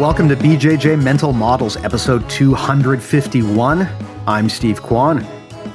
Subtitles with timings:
[0.00, 3.86] Welcome to BJJ Mental Models, episode 251.
[4.26, 5.20] I'm Steve Kwan.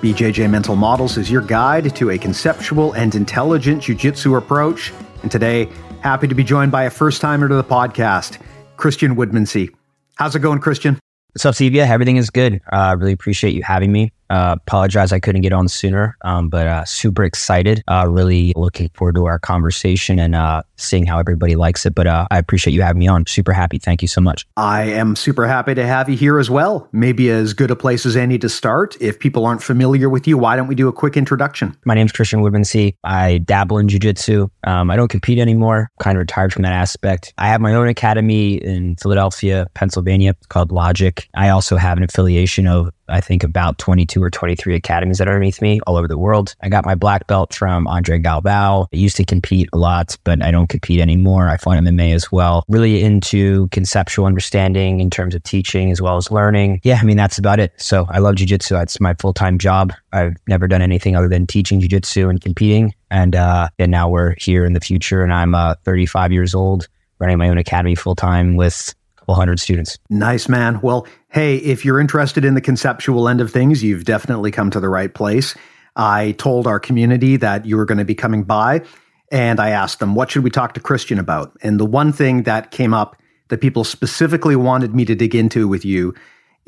[0.01, 4.91] BJJ Mental Models is your guide to a conceptual and intelligent jiu-jitsu approach.
[5.21, 5.69] And today,
[6.01, 8.41] happy to be joined by a first-timer to the podcast,
[8.77, 9.69] Kristian Woodmansee.
[10.15, 10.97] How's it going, Kristian?
[11.33, 11.75] What's up, Steve?
[11.75, 12.61] Everything is good.
[12.71, 14.11] I uh, really appreciate you having me.
[14.29, 17.83] Uh, apologize I couldn't get on sooner, um, but uh, super excited.
[17.87, 21.95] Uh, really looking forward to our conversation and uh, seeing how everybody likes it.
[21.95, 23.25] But uh, I appreciate you having me on.
[23.27, 23.77] Super happy.
[23.77, 24.47] Thank you so much.
[24.57, 26.87] I am super happy to have you here as well.
[26.91, 28.97] Maybe as good a place as any to start.
[28.99, 31.77] If people aren't familiar with you, why don't we do a quick introduction?
[31.85, 32.95] My name's Kristian Woodmansee.
[33.03, 34.49] I dabble in jujitsu.
[34.63, 35.89] Um, I don't compete anymore.
[35.99, 37.33] Kind of retired from that aspect.
[37.37, 41.27] I have my own academy in Philadelphia, Pennsylvania called Logic.
[41.35, 45.31] I also have an affiliation of I think about 22 or 23 academies that are
[45.31, 46.55] underneath me all over the world.
[46.61, 48.87] I got my black belt from André Galvão.
[48.91, 51.49] I used to compete a lot, but I don't compete anymore.
[51.49, 52.63] I fight MMA as well.
[52.67, 56.81] Really into conceptual understanding in terms of teaching as well as learning.
[56.83, 57.73] Yeah, I mean, that's about it.
[57.77, 58.81] So I love jujitsu.
[58.81, 59.93] It's my full time job.
[60.11, 62.93] I've never done anything other than teaching jujitsu and competing.
[63.11, 66.87] And, uh, and now we're here in the future and I'm uh, 35 years old
[67.19, 68.93] running my own academy full time with
[69.25, 69.97] couple hundred students.
[70.11, 70.79] Nice, man.
[70.81, 74.79] Well, hey, if you're interested in the conceptual end of things, you've definitely come to
[74.79, 75.55] the right place.
[75.95, 78.83] I told our community that you were going to be coming by,
[79.31, 81.57] and I asked them, what should we talk to Kristian about?
[81.63, 85.67] And the one thing that came up that people specifically wanted me to dig into
[85.67, 86.13] with you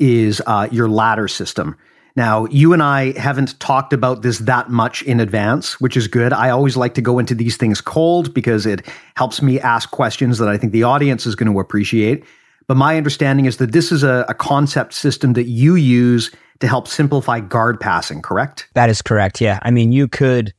[0.00, 1.76] is uh, your ladder system.
[2.16, 6.32] Now, you and I haven't talked about this that much in advance, which is good.
[6.32, 10.38] I always like to go into these things cold because it helps me ask questions
[10.38, 12.24] that I think the audience is going to appreciate.
[12.68, 16.30] But my understanding is that this is a, a concept system that you use
[16.60, 18.68] to help simplify guard passing, correct?
[18.74, 19.40] That is correct.
[19.40, 19.58] Yeah.
[19.62, 20.52] I mean, you could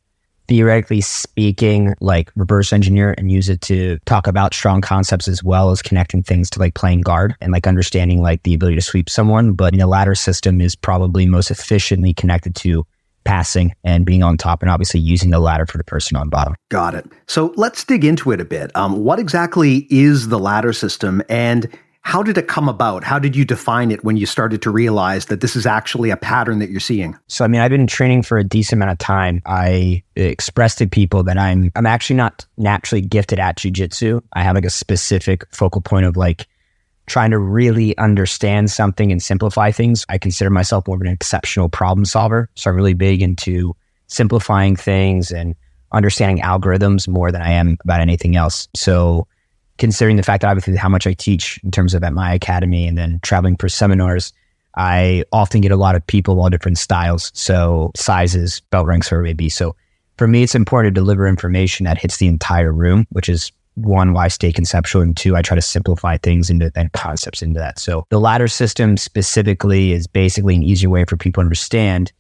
[0.48, 5.70] theoretically speaking, like reverse engineer and use it to talk about strong concepts as well
[5.70, 9.08] as connecting things to like playing guard and like understanding like the ability to sweep
[9.08, 9.54] someone.
[9.54, 12.88] But the ladder system is probably most efficiently connected to
[13.24, 16.56] passing and being on top and obviously using the ladder for the person on bottom.
[16.70, 17.06] Got it.
[17.28, 18.76] So let's dig into it a bit.
[18.76, 21.70] Um, what exactly is the ladder system and
[22.02, 23.04] how did it come about?
[23.04, 26.18] How did you define it when you started to realize that this is actually a
[26.18, 27.18] pattern that you're seeing?
[27.28, 29.42] So, I mean, I've been training for a decent amount of time.
[29.46, 34.24] I expressed to people that I'm I'm actually not naturally gifted at jujitsu.
[34.34, 36.48] I have like a specific focal point of like
[37.06, 40.06] trying to really understand something and simplify things.
[40.10, 42.50] I consider myself more of an exceptional problem solver.
[42.56, 43.76] So I'm really big into
[44.08, 45.56] simplifying things and
[45.92, 48.68] understanding algorithms more than I am about anything else.
[48.76, 49.28] So
[49.80, 52.88] considering the fact that obviously how much I teach in terms of at my academy
[52.88, 54.34] and then traveling for seminars,
[54.76, 57.32] I often get a lot of people of all different styles.
[57.34, 59.50] So sizes, belt ranks, or maybe.
[59.50, 59.76] So
[60.18, 64.14] for me, it's important to deliver information that hits the entire room, which is one,
[64.14, 67.60] why I stay conceptual, and two, I try to simplify things into and concepts into
[67.60, 67.80] that.
[67.80, 72.12] So the ladder system specifically is basically an easier way for people to understand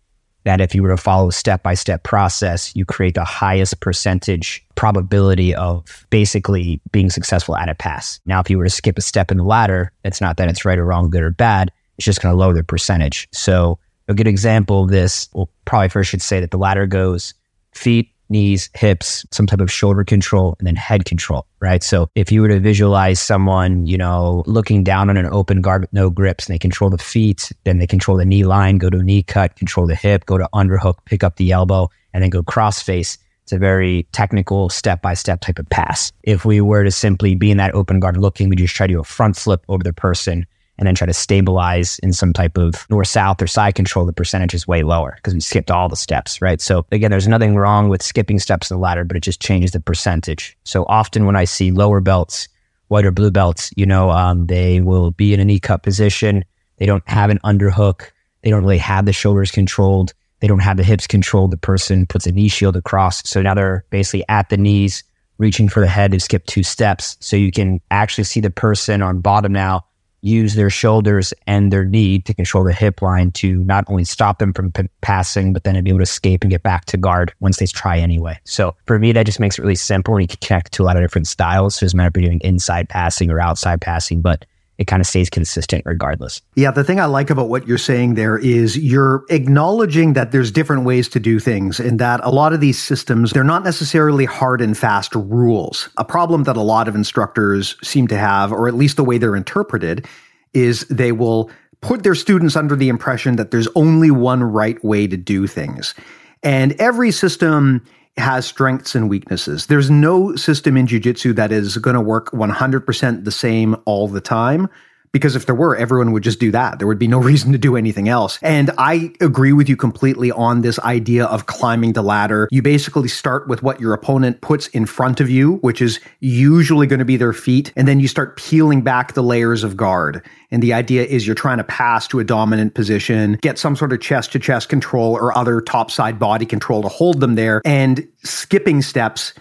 [0.45, 3.79] that if you were to follow a step by step process, you create the highest
[3.81, 8.19] percentage probability of basically being successful at a pass.
[8.25, 10.65] Now, if you were to skip a step in the ladder, it's not that it's
[10.65, 11.71] right or wrong, good or bad.
[11.97, 13.27] It's just going to lower the percentage.
[13.31, 13.77] So
[14.07, 17.33] a good example of this, well, probably first should say that the ladder goes
[17.73, 21.83] feet, knees, hips, some type of shoulder control, and then head control, right?
[21.83, 25.81] So if you were to visualize someone, you know, looking down on an open guard
[25.81, 28.89] with no grips and they control the feet, then they control the knee line, go
[28.89, 32.29] to knee cut, control the hip, go to underhook, pick up the elbow, and then
[32.29, 33.17] go cross face.
[33.43, 36.11] It's a very technical step by step type of pass.
[36.23, 38.93] If we were to simply be in that open guard looking, we just try to
[38.93, 40.45] do a front flip over the person
[40.79, 44.13] and then try to stabilize in some type of north south or side control, the
[44.13, 46.61] percentage is way lower because we skipped all the steps, right?
[46.61, 49.71] So again, there's nothing wrong with skipping steps in the ladder, but it just changes
[49.71, 50.57] the percentage.
[50.63, 52.47] So often when I see lower belts,
[52.87, 56.45] white or blue belts, you know, um, they will be in a knee cut position.
[56.77, 58.09] They don't have an underhook.
[58.41, 60.13] They don't really have the shoulders controlled.
[60.39, 61.51] They don't have the hips controlled.
[61.51, 63.27] The person puts a knee shield across.
[63.29, 65.03] So now they're basically at the knees,
[65.39, 67.17] reaching for the head to skip two steps.
[67.19, 69.83] So you can actually see the person on bottom now
[70.21, 74.39] use their shoulders and their knee to control the hip line to not only stop
[74.39, 76.97] them from p- passing, but then to be able to escape and get back to
[76.97, 78.37] guard once they try anyway.
[78.43, 80.85] So for me, that just makes it really simple and you can connect to a
[80.85, 81.75] lot of different styles.
[81.75, 84.45] So it doesn't matter if you're doing inside passing or outside passing, but
[84.79, 86.41] it kind of stays consistent regardless.
[86.55, 90.51] Yeah, the thing I like about what you're saying there is you're acknowledging that there's
[90.51, 94.23] different ways to do things and that a lot of these systems, they're not necessarily
[94.23, 95.89] hard and fast rules.
[95.97, 99.17] A problem that a lot of instructors seem to have, or at least the way
[99.17, 100.07] they're interpreted,
[100.53, 105.07] is they will put their students under the impression that there's only one right way
[105.07, 105.93] to do things.
[106.41, 107.85] And every system
[108.17, 109.67] has strengths and weaknesses.
[109.67, 114.21] There's no system in jiu-jitsu that is going to work 100% the same all the
[114.21, 114.69] time.
[115.11, 116.79] Because if there were, everyone would just do that.
[116.79, 118.39] There would be no reason to do anything else.
[118.41, 122.47] And I agree with you completely on this idea of climbing the ladder.
[122.51, 126.87] You basically start with what your opponent puts in front of you, which is usually
[126.87, 127.73] going to be their feet.
[127.75, 130.25] And then you start peeling back the layers of guard.
[130.51, 133.93] And the idea is you're trying to pass to a dominant position, get some sort
[133.93, 138.07] of chest to chest control or other topside body control to hold them there and
[138.23, 139.33] skipping steps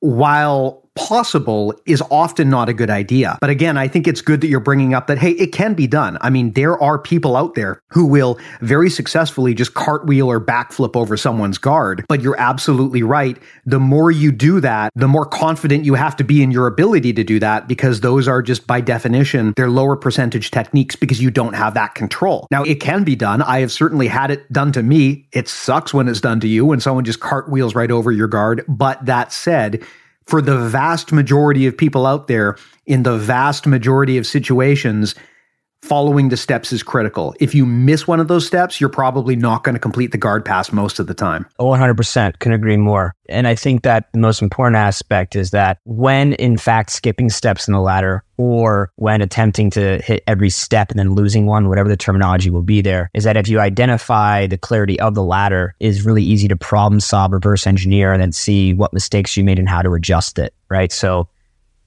[0.00, 3.38] while possible is often not a good idea.
[3.40, 5.86] But again, I think it's good that you're bringing up that, hey, it can be
[5.86, 6.18] done.
[6.20, 10.96] I mean, there are people out there who will very successfully just cartwheel or backflip
[10.96, 12.04] over someone's guard.
[12.08, 13.38] But you're absolutely right.
[13.64, 17.12] The more you do that, the more confident you have to be in your ability
[17.12, 21.30] to do that because those are just by definition, they're lower percentage techniques because you
[21.30, 22.46] don't have that control.
[22.50, 23.42] Now, it can be done.
[23.42, 25.28] I have certainly had it done to me.
[25.32, 28.64] It sucks when it's done to you when someone just cartwheels right over your guard.
[28.66, 29.84] But that said,
[30.26, 32.56] for the vast majority of people out there
[32.86, 35.14] in the vast majority of situations,
[35.86, 37.34] following the steps is critical.
[37.40, 40.44] If you miss one of those steps, you're probably not going to complete the guard
[40.44, 41.46] pass most of the time.
[41.60, 43.14] 100% can agree more.
[43.28, 47.66] And I think that the most important aspect is that when in fact skipping steps
[47.66, 51.88] in the ladder or when attempting to hit every step and then losing one, whatever
[51.88, 55.74] the terminology will be there, is that if you identify the clarity of the ladder
[55.80, 59.58] is really easy to problem solve, reverse engineer, and then see what mistakes you made
[59.58, 60.52] and how to adjust it.
[60.68, 60.90] Right.
[60.90, 61.28] So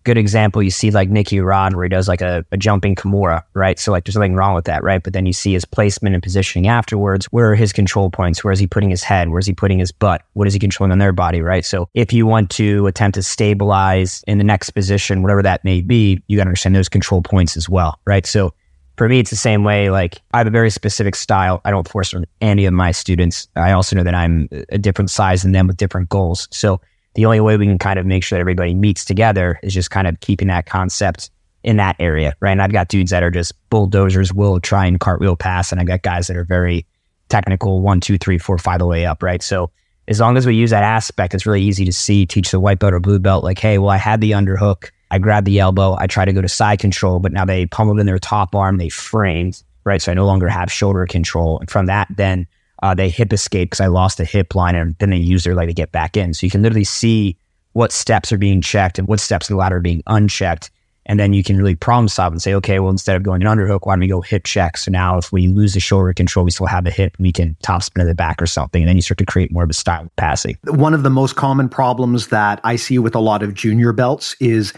[0.03, 3.43] good example, you see like Nicky Rod where he does like a, a, jumping Kimura,
[3.53, 3.77] right?
[3.77, 5.01] So like there's nothing wrong with that, right?
[5.03, 7.25] But then you see his placement and positioning afterwards.
[7.27, 8.43] Where are his control points?
[8.43, 9.29] Where is he putting his head?
[9.29, 10.23] Where is he putting his butt?
[10.33, 11.65] What is he controlling on their body, right?
[11.65, 15.81] So if you want to attempt to stabilize in the next position, whatever that may
[15.81, 18.25] be, you got to understand those control points as well, right?
[18.25, 18.53] So
[18.99, 19.89] for me, it's the same way.
[19.89, 21.61] Like I have a very specific style.
[21.63, 23.47] I don't force on any of my students.
[23.55, 26.49] I also know that I'm a different size than them with different goals.
[26.51, 26.81] So
[27.15, 29.91] the only way we can kind of make sure that everybody meets together is just
[29.91, 31.31] kind of keeping that concept
[31.63, 32.51] in that area, right?
[32.51, 35.87] And I've got dudes that are just bulldozers, will try and cartwheel pass, and I've
[35.87, 36.85] got guys that are very
[37.27, 39.41] technical, one, two, three, four, five the way up, right?
[39.41, 39.71] So
[40.07, 42.79] as long as we use that aspect, it's really easy to see, teach the white
[42.79, 45.95] belt or blue belt, like, hey, well, I had the underhook, I grabbed the elbow,
[45.99, 48.77] I try to go to side control, but now they pummeled in their top arm,
[48.77, 50.01] they framed, right?
[50.01, 51.59] So I no longer have shoulder control.
[51.59, 52.47] And from that, then
[52.81, 55.55] uh, they hip escape because I lost a hip line and then they use their
[55.55, 56.33] leg to get back in.
[56.33, 57.37] So you can literally see
[57.73, 60.71] what steps are being checked and what steps in the ladder are being unchecked.
[61.05, 63.47] And then you can really problem solve and say, okay, well, instead of going an
[63.47, 64.77] underhook, why don't we go hip check?
[64.77, 67.57] So now if we lose the shoulder control, we still have the hip, we can
[67.63, 68.83] top spin to the back or something.
[68.83, 70.57] And then you start to create more of a style of passing.
[70.65, 74.35] One of the most common problems that I see with a lot of junior belts
[74.39, 74.71] is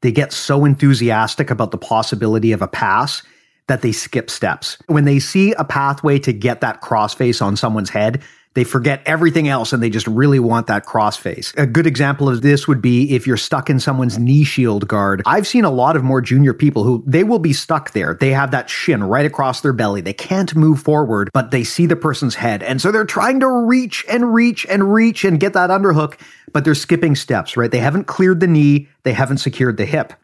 [0.00, 3.22] they get so enthusiastic about the possibility of a pass
[3.68, 4.78] that they skip steps.
[4.86, 8.22] When they see a pathway to get that crossface on someone's head,
[8.56, 11.54] they forget everything else and they just really want that crossface.
[11.58, 15.20] A good example of this would be if you're stuck in someone's knee shield guard.
[15.26, 18.16] I've seen a lot of more junior people who they will be stuck there.
[18.18, 20.00] They have that shin right across their belly.
[20.00, 22.62] They can't move forward, but they see the person's head.
[22.62, 26.18] And so they're trying to reach and reach and reach and get that underhook,
[26.54, 27.70] but they're skipping steps, right?
[27.70, 28.88] They haven't cleared the knee.
[29.02, 30.14] They haven't secured the hip.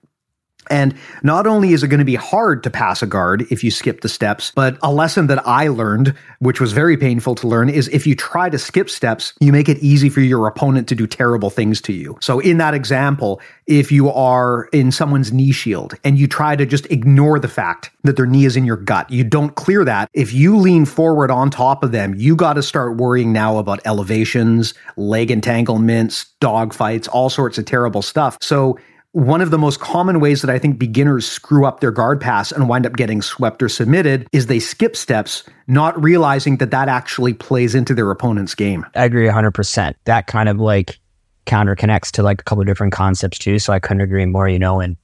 [0.71, 3.71] And not only is it going to be hard to pass a guard if you
[3.71, 7.69] skip the steps, but a lesson that I learned, which was very painful to learn,
[7.69, 10.95] is if you try to skip steps, you make it easy for your opponent to
[10.95, 12.16] do terrible things to you.
[12.21, 16.64] So in that example, if you are in someone's knee shield and you try to
[16.64, 20.09] just ignore the fact that their knee is in your gut, you don't clear that.
[20.12, 23.81] If you lean forward on top of them, you got to start worrying now about
[23.85, 28.38] elevations, leg entanglements, dog fights, all sorts of terrible stuff.
[28.40, 28.78] So
[29.12, 32.50] one of the most common ways that I think beginners screw up their guard pass
[32.50, 36.88] and wind up getting swept or submitted is they skip steps, not realizing that that
[36.88, 38.87] actually plays into their opponent's game.
[38.95, 39.95] I agree 100%.
[40.04, 40.99] That kind of like
[41.45, 43.59] counter connects to like a couple different concepts too.
[43.59, 44.81] So I couldn't agree more, you know.
[44.81, 44.97] And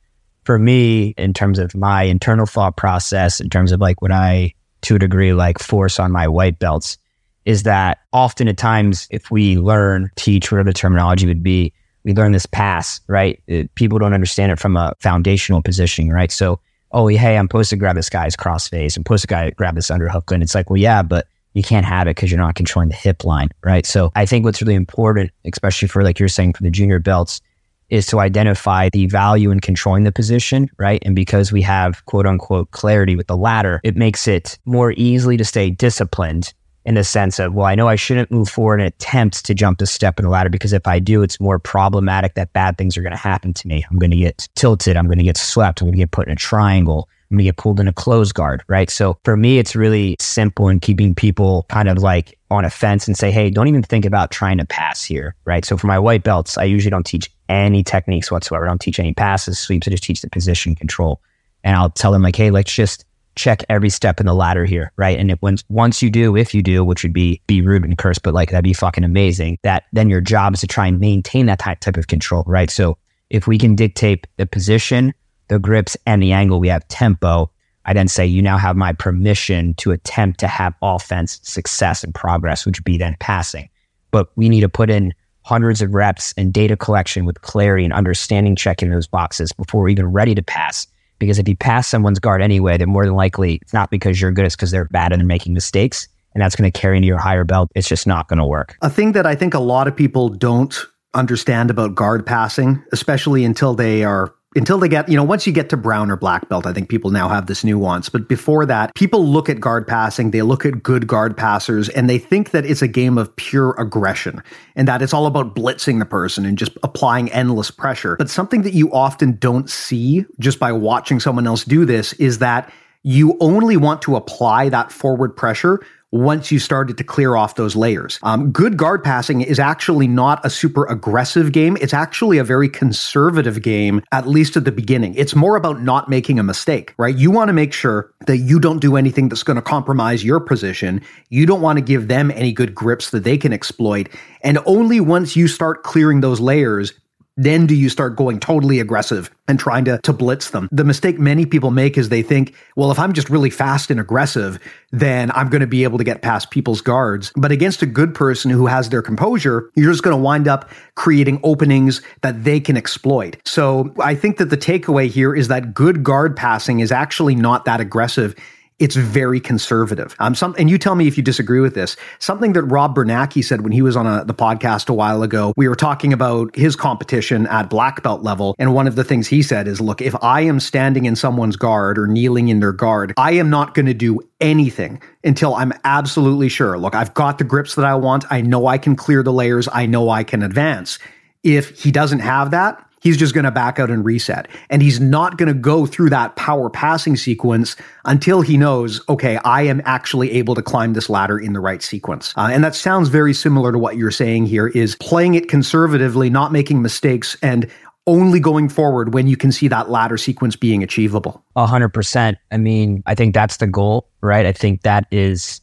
[0.45, 4.55] for me, in terms of my internal thought process, in terms of like what I
[4.83, 6.97] to a degree like force on my white belts
[7.45, 11.73] is that often at times if we learn, teach, whatever the terminology would be,
[12.09, 13.41] we learn this pass, right?
[13.47, 16.33] It, people don't understand it from a foundational positioning, right?
[16.33, 16.59] So,
[16.91, 18.97] oh, hey, I'm supposed to grab this guy's crossface.
[18.97, 20.33] I'm supposed to guy, grab this underhook.
[20.33, 22.95] And it's like, well, yeah, but you can't have it because you're not controlling the
[22.95, 23.85] hip line, right?
[23.85, 27.43] So I think what's really important, especially for like you're saying for the junior belts,
[27.91, 31.03] is to identify the value in controlling the position, right?
[31.05, 35.37] And because we have quote unquote clarity with the ladder, it makes it more easily
[35.37, 36.55] to stay disciplined
[36.89, 39.79] in the sense of, well, I know I shouldn't move forward and attempt to jump
[39.79, 42.97] the step in the ladder because if I do, it's more problematic that bad things
[42.97, 43.85] are going to happen to me.
[43.91, 44.97] I'm going to get tilted.
[44.97, 45.83] I'm going to get swept.
[45.83, 47.07] I'm going to get put in a triangle.
[47.31, 48.89] I'm going to get pulled in a close guard, right?
[48.89, 53.07] So for me, it's really simple in keeping people kind of like on a fence
[53.07, 55.67] and say, hey, don't even think about trying to pass here, right?
[55.67, 58.65] So for my white belts, I usually don't teach any techniques whatsoever.
[58.65, 59.87] I don't teach any passes, sweeps.
[59.87, 61.21] I just teach the position control.
[61.65, 63.05] And I'll tell them like, hey, let's just
[63.39, 65.19] check every step in the ladder here, right?
[65.19, 67.97] And if once once you do, if you do, which would be be rude and
[67.97, 69.59] curse, but like that'd be fucking amazing.
[69.63, 72.71] That then your job is to try and maintain that type type of control, right?
[72.71, 72.99] So
[73.31, 75.15] if we can dictate the position,
[75.49, 77.51] the grips, and the angle, we have tempo.
[77.85, 82.15] I then say you now have my permission to attempt to have offense success and
[82.15, 83.71] progress, which would be then passing.
[84.11, 87.95] But we need to put in hundreds of reps and data collection with clarity and
[87.95, 90.87] understanding checking those boxes before we're even ready to pass.
[91.19, 94.33] Because if you pass someone's guard anyway, then more than likely it's not because you're
[94.33, 96.09] good, it's because they're bad and they're making mistakes.
[96.35, 97.71] And that's going to carry into your higher belt.
[97.75, 98.77] It's just not going to work.
[98.83, 100.79] A thing that I think a lot of people don't
[101.15, 105.53] understand about guard passing, especially until they are until they get, you know, once you
[105.53, 108.09] get to brown or black belt, I think people now have this nuance.
[108.09, 112.09] But before that, people look at guard passing, they look at good guard passers, and
[112.09, 114.43] they think that it's a game of pure aggression
[114.75, 118.17] and that it's all about blitzing the person and just applying endless pressure.
[118.17, 122.39] But something that you often don't see just by watching someone else do this is
[122.39, 122.73] that
[123.05, 127.77] you only want to apply that forward pressure once you started to clear off those
[127.77, 128.19] layers.
[128.23, 131.77] Um, good guard passing is actually not a super aggressive game.
[131.81, 135.15] It's actually a very conservative game, at least at the beginning.
[135.15, 137.17] It's more about not making a mistake, right?
[137.17, 140.41] You want to make sure that you don't do anything that's going to compromise your
[140.41, 141.03] position.
[141.29, 144.09] You don't want to give them any good grips that they can exploit.
[144.43, 146.93] And only once you start clearing those layers
[147.39, 150.69] then do you start going totally aggressive and trying to, to blitz them.
[150.73, 154.01] The mistake many people make is they think, well, if I'm just really fast and
[154.01, 154.59] aggressive,
[154.91, 157.33] then I'm going to be able to get past people's guards.
[157.37, 160.69] But against a good person who has their composure, you're just going to wind up
[160.97, 163.37] creating openings that they can exploit.
[163.47, 167.65] So I think that the takeaway here is that good guard passing is actually not
[167.67, 168.35] that aggressive
[168.79, 170.15] it's very conservative.
[170.19, 171.97] Um, some, and you tell me if you disagree with this.
[172.19, 175.53] Something that Rob Biernacki said when he was on a, the podcast a while ago,
[175.57, 178.55] we were talking about his competition at black belt level.
[178.59, 181.57] And one of the things he said is, look, if I am standing in someone's
[181.57, 185.73] guard or kneeling in their guard, I am not going to do anything until I'm
[185.85, 186.79] absolutely sure.
[186.79, 188.25] Look, I've got the grips that I want.
[188.31, 189.69] I know I can clear the layers.
[189.73, 190.99] I know I can advance.
[191.43, 194.49] If he doesn't have that, He's just going to back out and reset.
[194.71, 199.37] And he's not going to go through that power passing sequence until he knows, okay,
[199.45, 202.33] I am actually able to climb this ladder in the right sequence.
[202.37, 206.31] Uh, and that sounds very similar to what you're saying here is playing it conservatively,
[206.31, 207.71] not making mistakes and
[208.07, 211.45] only going forward when you can see that ladder sequence being achievable.
[211.57, 212.39] A hundred percent.
[212.51, 214.47] I mean, I think that's the goal, right?
[214.47, 215.61] I think that is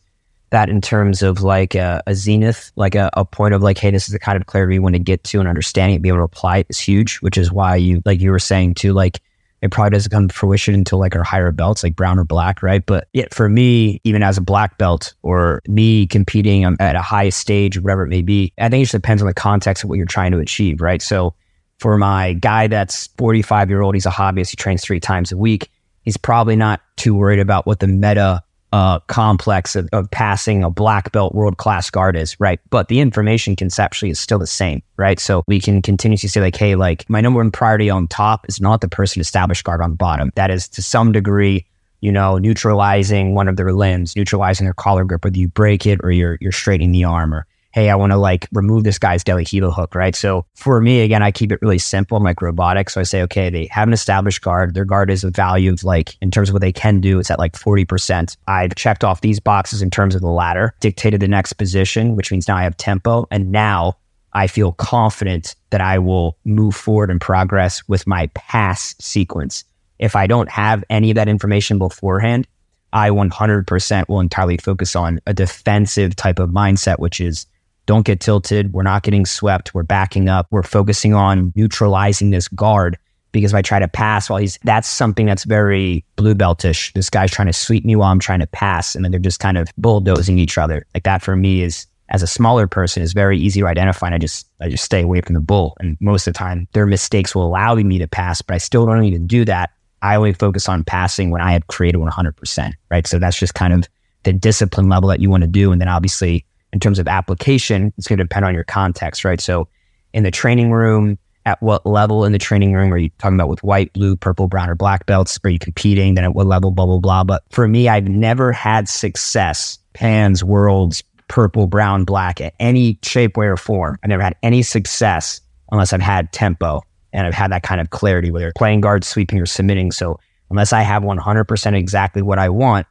[0.55, 3.91] that in terms of like a, a zenith, like a, a, point of like, hey,
[3.91, 6.19] this is the kind of clarity we want to get to and understanding be able
[6.19, 9.19] to apply it is huge, which is why you, like you were saying too, like
[9.61, 12.63] it probably doesn't come to fruition until like our higher belts, like brown or black,
[12.63, 12.85] right?
[12.85, 17.01] But yet for me, even as a black belt or me competing um, at a
[17.01, 19.89] high stage, whatever it may be, I think it just depends on the context of
[19.89, 21.01] what you're trying to achieve, right?
[21.01, 21.33] So
[21.79, 25.37] for my guy that's 45 year old, he's a hobbyist, he trains three times a
[25.37, 25.69] week.
[26.03, 28.41] He's probably not too worried about what the meta
[28.75, 32.59] uh, complex of, of, passing a black belt world class guard is, right?
[32.71, 35.17] But the information conceptually is still the same, right?
[35.17, 38.59] So we can continuously say like, hey, like my number one priority on top is
[38.59, 40.29] not the person established guard on the bottom.
[40.35, 41.65] That is to some degree,
[42.01, 46.01] you know, neutralizing one of their limbs, neutralizing their collar grip, whether you break it
[46.03, 49.21] or you're you're straightening the arm or hey, I want to like remove this guy's
[49.21, 50.15] deli heel hook, right?
[50.15, 52.15] So for me, again, I keep it really simple.
[52.15, 52.89] I'm like robotic.
[52.89, 54.73] So I say, okay, they have an established guard.
[54.73, 57.29] Their guard is a value of like, in terms of what they can do, it's
[57.29, 58.37] at like 40%.
[58.47, 62.31] I've checked off these boxes in terms of the ladder, dictated the next position, which
[62.31, 63.27] means now I have tempo.
[63.29, 63.97] And now
[64.31, 69.65] I feel confident that I will move forward and progress with my pass sequence.
[69.99, 72.47] If I don't have any of that information beforehand,
[72.93, 77.45] I 100% will entirely focus on a defensive type of mindset, which is
[77.85, 78.73] don't get tilted.
[78.73, 79.73] We're not getting swept.
[79.73, 80.47] We're backing up.
[80.51, 82.97] We're focusing on neutralizing this guard
[83.31, 86.93] because if I try to pass while he's, that's something that's very blue beltish.
[86.93, 88.95] This guy's trying to sweep me while I'm trying to pass.
[88.95, 90.85] And then they're just kind of bulldozing each other.
[90.93, 94.07] Like that for me is, as a smaller person, is very easy to identify.
[94.07, 95.75] And I just, I just stay away from the bull.
[95.81, 98.85] And most of the time, their mistakes will allow me to pass, but I still
[98.85, 99.71] don't need to do that.
[100.01, 103.07] I only focus on passing when I have created 100%, right?
[103.07, 103.89] So that's just kind of
[104.23, 105.71] the discipline level that you want to do.
[105.71, 109.39] And then obviously, in terms of application, it's going to depend on your context, right?
[109.39, 109.69] So
[110.13, 113.47] in the training room, at what level in the training room are you talking about
[113.47, 115.39] with white, blue, purple, brown, or black belts?
[115.45, 116.15] Are you competing?
[116.15, 117.23] Then at what level, blah, blah, blah.
[117.23, 123.37] But for me, I've never had success, pans, worlds, purple, brown, black, at any shape,
[123.37, 123.97] way, or form.
[124.03, 125.39] I've never had any success
[125.71, 126.81] unless I've had tempo
[127.13, 129.93] and I've had that kind of clarity, whether playing guard, sweeping, or submitting.
[129.93, 132.85] So unless I have 100% exactly what I want,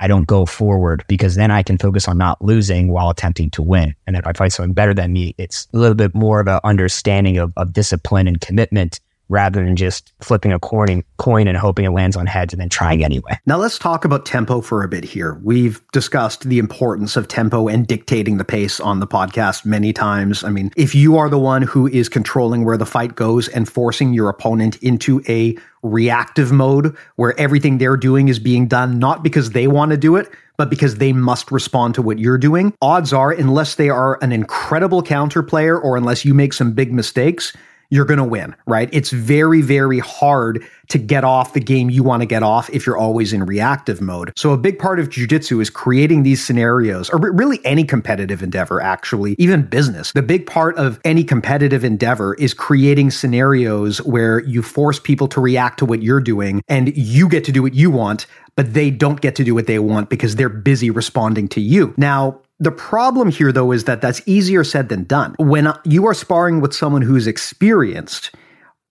[0.00, 3.62] I don't go forward because then I can focus on not losing while attempting to
[3.62, 3.94] win.
[4.06, 6.60] And if I find someone better than me, it's a little bit more of an
[6.64, 8.98] understanding of, of discipline and commitment
[9.30, 12.68] rather than just flipping a coin, coin and hoping it lands on heads and then
[12.68, 13.38] trying anyway.
[13.46, 15.40] Now let's talk about tempo for a bit here.
[15.42, 20.44] We've discussed the importance of tempo and dictating the pace on the podcast many times.
[20.44, 23.68] I mean, if you are the one who is controlling where the fight goes and
[23.68, 29.22] forcing your opponent into a reactive mode where everything they're doing is being done not
[29.22, 32.74] because they want to do it, but because they must respond to what you're doing,
[32.82, 36.92] odds are, unless they are an incredible counter player or unless you make some big
[36.92, 37.56] mistakes,
[37.90, 38.88] you're going to win, right?
[38.92, 42.86] It's very, very hard to get off the game you want to get off if
[42.86, 44.32] you're always in reactive mode.
[44.36, 48.80] So a big part of jujitsu is creating these scenarios, or really any competitive endeavor,
[48.80, 50.12] actually, even business.
[50.12, 55.40] The big part of any competitive endeavor is creating scenarios where you force people to
[55.40, 58.90] react to what you're doing and you get to do what you want, but they
[58.90, 61.94] don't get to do what they want because they're busy responding to you.
[61.96, 65.34] Now, the problem here, though, is that that's easier said than done.
[65.38, 68.30] When you are sparring with someone who's experienced,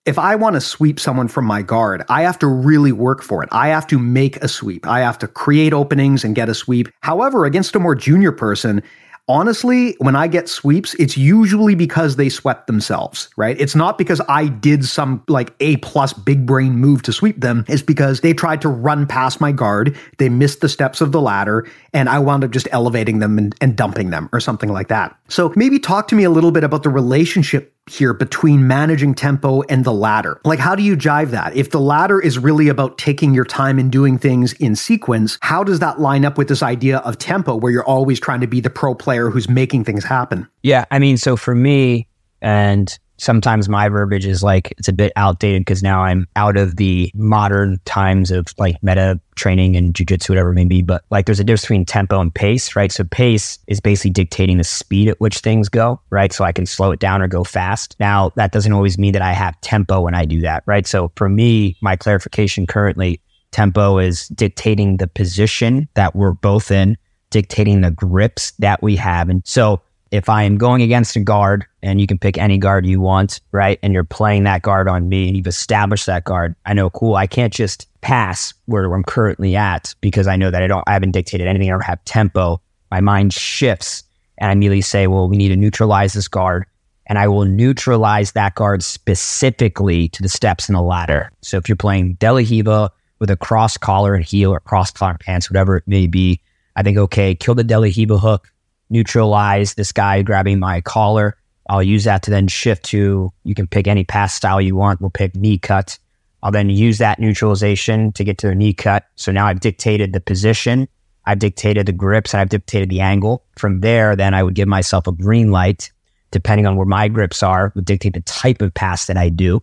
[0.05, 3.43] if I want to sweep someone from my guard, I have to really work for
[3.43, 3.49] it.
[3.51, 4.87] I have to make a sweep.
[4.87, 6.89] I have to create openings and get a sweep.
[7.01, 8.81] However, against a more junior person,
[9.29, 13.55] honestly, when I get sweeps, it's usually because they swept themselves, right?
[13.59, 17.63] It's not because I did some like A plus big brain move to sweep them.
[17.69, 19.95] It's because they tried to run past my guard.
[20.17, 23.55] They missed the steps of the ladder and I wound up just elevating them and,
[23.61, 25.15] and dumping them or something like that.
[25.29, 29.61] So maybe talk to me a little bit about the relationship here between managing tempo
[29.63, 30.39] and the ladder.
[30.45, 31.55] Like, how do you jive that?
[31.55, 35.63] If the ladder is really about taking your time and doing things in sequence, how
[35.63, 38.61] does that line up with this idea of tempo where you're always trying to be
[38.61, 40.47] the pro player who's making things happen?
[40.63, 40.85] Yeah.
[40.91, 42.07] I mean, so for me,
[42.41, 46.77] and sometimes my verbiage is like it's a bit outdated because now I'm out of
[46.77, 50.81] the modern times of like meta training and jujitsu, whatever it may be.
[50.81, 52.91] But like there's a difference between tempo and pace, right?
[52.91, 56.33] So pace is basically dictating the speed at which things go, right?
[56.33, 57.95] So I can slow it down or go fast.
[57.99, 60.87] Now that doesn't always mean that I have tempo when I do that, right?
[60.87, 66.97] So for me, my clarification currently, tempo is dictating the position that we're both in,
[67.29, 69.29] dictating the grips that we have.
[69.29, 72.85] And so if I am going against a guard and you can pick any guard
[72.85, 73.77] you want, right?
[73.83, 77.15] And you're playing that guard on me and you've established that guard, I know, cool.
[77.15, 80.93] I can't just pass where I'm currently at because I know that I don't, I
[80.93, 81.69] haven't dictated anything.
[81.69, 82.61] I don't have tempo.
[82.89, 84.03] My mind shifts
[84.39, 86.65] and I immediately say, well, we need to neutralize this guard.
[87.05, 91.31] And I will neutralize that guard specifically to the steps in the ladder.
[91.41, 95.17] So if you're playing De La with a cross collar and heel or cross collar
[95.19, 96.39] pants, whatever it may be,
[96.75, 98.51] I think, okay, kill the De La hook
[98.89, 101.37] neutralize this guy grabbing my collar.
[101.69, 105.01] I'll use that to then shift to, you can pick any pass style you want.
[105.01, 105.99] We'll pick knee cut.
[106.41, 109.05] I'll then use that neutralization to get to a knee cut.
[109.15, 110.87] So now I've dictated the position.
[111.25, 113.43] I've dictated the grips and I've dictated the angle.
[113.57, 115.91] From there, then I would give myself a green light,
[116.31, 119.61] depending on where my grips are, would dictate the type of pass that I do.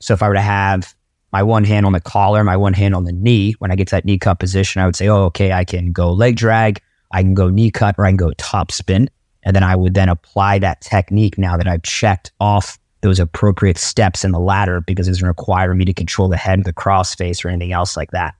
[0.00, 0.94] So if I were to have
[1.32, 3.88] my one hand on the collar, my one hand on the knee, when I get
[3.88, 6.80] to that knee cut position, I would say, oh, okay, I can go leg drag.
[7.14, 9.08] I can go knee cut or I can go top spin.
[9.44, 13.78] And then I would then apply that technique now that I've checked off those appropriate
[13.78, 17.44] steps in the ladder because it doesn't require me to control the head, the crossface,
[17.44, 18.34] or anything else like that.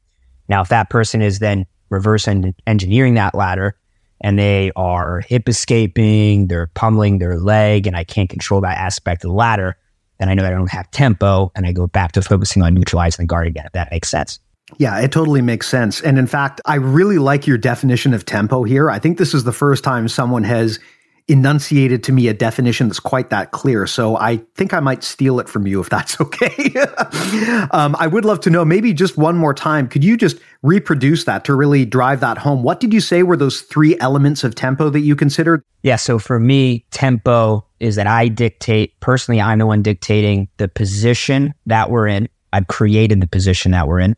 [0.48, 2.26] Now, if that person is then reverse
[2.66, 3.76] engineering that ladder
[4.22, 9.24] and they are hip escaping, they're pummeling their leg, and I can't control that aspect
[9.24, 9.76] of the ladder,
[10.18, 12.72] then I know that I don't have tempo and I go back to focusing on
[12.72, 14.38] neutralizing the guard again, if that makes sense.
[14.78, 16.00] Yeah, it totally makes sense.
[16.00, 18.90] And in fact, I really like your definition of tempo here.
[18.90, 20.78] I think this is the first time someone has
[21.26, 23.86] enunciated to me a definition that's quite that clear.
[23.86, 26.74] So I think I might steal it from you if that's okay.
[27.70, 31.24] um, I would love to know, maybe just one more time, could you just reproduce
[31.24, 32.62] that to really drive that home?
[32.62, 35.62] What did you say were those three elements of tempo that you considered?
[35.82, 35.96] Yeah.
[35.96, 41.54] So for me, tempo is that I dictate, personally, I'm the one dictating the position
[41.66, 44.14] that we're in I've created the position that we're in.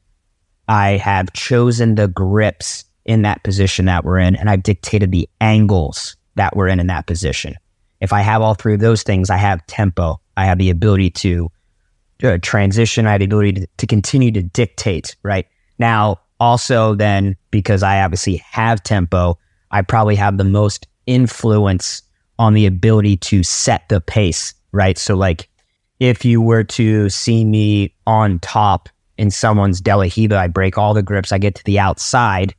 [0.68, 5.28] I have chosen the grips in that position that we're in, and I've dictated the
[5.40, 7.54] angles that we're in in that position.
[8.00, 10.20] If I have all three of those things, I have tempo.
[10.36, 11.50] I have the ability to
[12.22, 13.06] uh, transition.
[13.06, 15.46] I have the ability to, to continue to dictate, right?
[15.78, 19.38] Now, also, then, because I obviously have tempo,
[19.70, 22.02] I probably have the most influence
[22.38, 24.98] on the ability to set the pace, right?
[24.98, 25.48] So, like,
[25.98, 30.78] if you were to see me on top in someone's De La Riva, I break
[30.78, 32.54] all the grips, I get to the outside,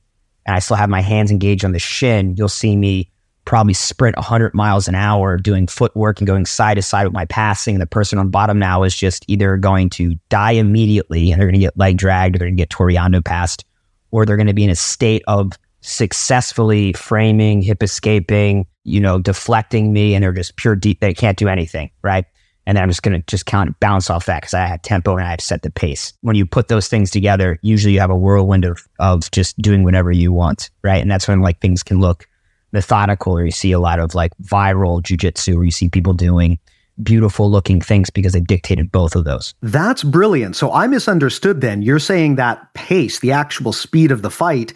[0.46, 3.12] and I still have my hands engaged on the shin, you'll see me
[3.46, 7.26] probably sprint 100 miles an hour doing footwork and going side to side with my
[7.26, 7.80] passing.
[7.80, 11.60] The person on bottom now is just either going to die immediately and they're going
[11.60, 13.64] to get leg dragged or they're going to get toreando passed,
[14.12, 19.18] or they're going to be in a state of successfully framing, hip escaping, you know,
[19.20, 21.00] deflecting me, and they're just pure deep.
[21.00, 22.26] They can't do anything, right?
[22.68, 25.16] And then I'm just going to just count bounce off that because I had tempo
[25.16, 26.12] and I have set the pace.
[26.20, 29.86] When you put those things together, usually you have a whirlwind of, of just doing
[29.86, 31.02] whatever you want, right?
[31.02, 32.28] And that's when like things can look
[32.74, 36.60] methodical or you see a lot of like viral jujitsu where you see people doing
[37.02, 39.54] beautiful looking things because they dictated both of those.
[39.62, 40.58] That's brilliant.
[40.58, 41.82] So I misunderstood then.
[41.84, 44.74] You're saying that pace, the actual speed of the fight,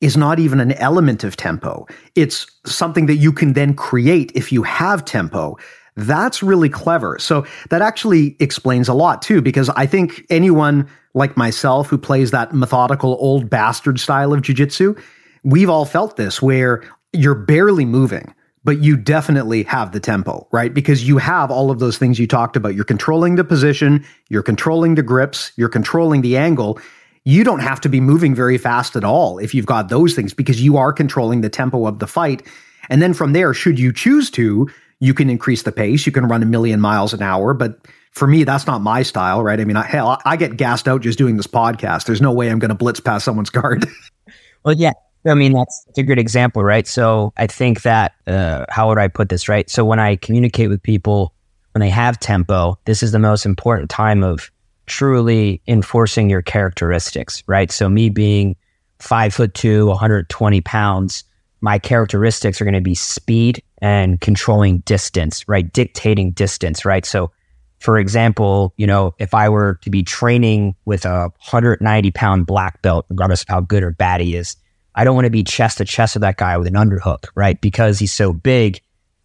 [0.00, 1.86] is not even an element of tempo.
[2.14, 5.56] It's something that you can then create if you have tempo.
[5.94, 7.18] That's really clever.
[7.18, 12.30] So that actually explains a lot too, because I think anyone like myself who plays
[12.30, 14.98] that methodical old bastard style of jujitsu,
[15.44, 20.72] we've all felt this where you're barely moving, but you definitely have the tempo, right?
[20.72, 22.74] Because you have all of those things you talked about.
[22.74, 26.78] You're controlling the position, you're controlling the grips, you're controlling the angle.
[27.24, 30.32] You don't have to be moving very fast at all if you've got those things
[30.32, 32.46] because you are controlling the tempo of the fight.
[32.88, 34.68] And then from there, should you choose to,
[35.02, 36.06] you can increase the pace.
[36.06, 39.42] You can run a million miles an hour, but for me, that's not my style,
[39.42, 39.58] right?
[39.58, 42.04] I mean, I, hell, I get gassed out just doing this podcast.
[42.04, 43.84] There's no way I'm going to blitz past someone's guard.
[44.64, 44.92] well, yeah.
[45.26, 46.86] I mean, that's, that's a good example, right?
[46.86, 49.68] So I think that, uh, how would I put this, right?
[49.68, 51.34] So when I communicate with people,
[51.72, 54.52] when they have tempo, this is the most important time of
[54.86, 57.72] truly enforcing your characteristics, right?
[57.72, 58.54] So me being
[59.00, 61.24] five foot two, 120 pounds,
[61.60, 65.70] my characteristics are going to be speed and controlling distance, right?
[65.70, 67.04] Dictating distance, right?
[67.04, 67.32] So,
[67.80, 72.80] for example, you know, if I were to be training with a 190 pound black
[72.80, 74.56] belt, regardless of how good or bad he is,
[74.94, 77.60] I don't want to be chest to chest with that guy with an underhook, right?
[77.60, 78.80] Because he's so big,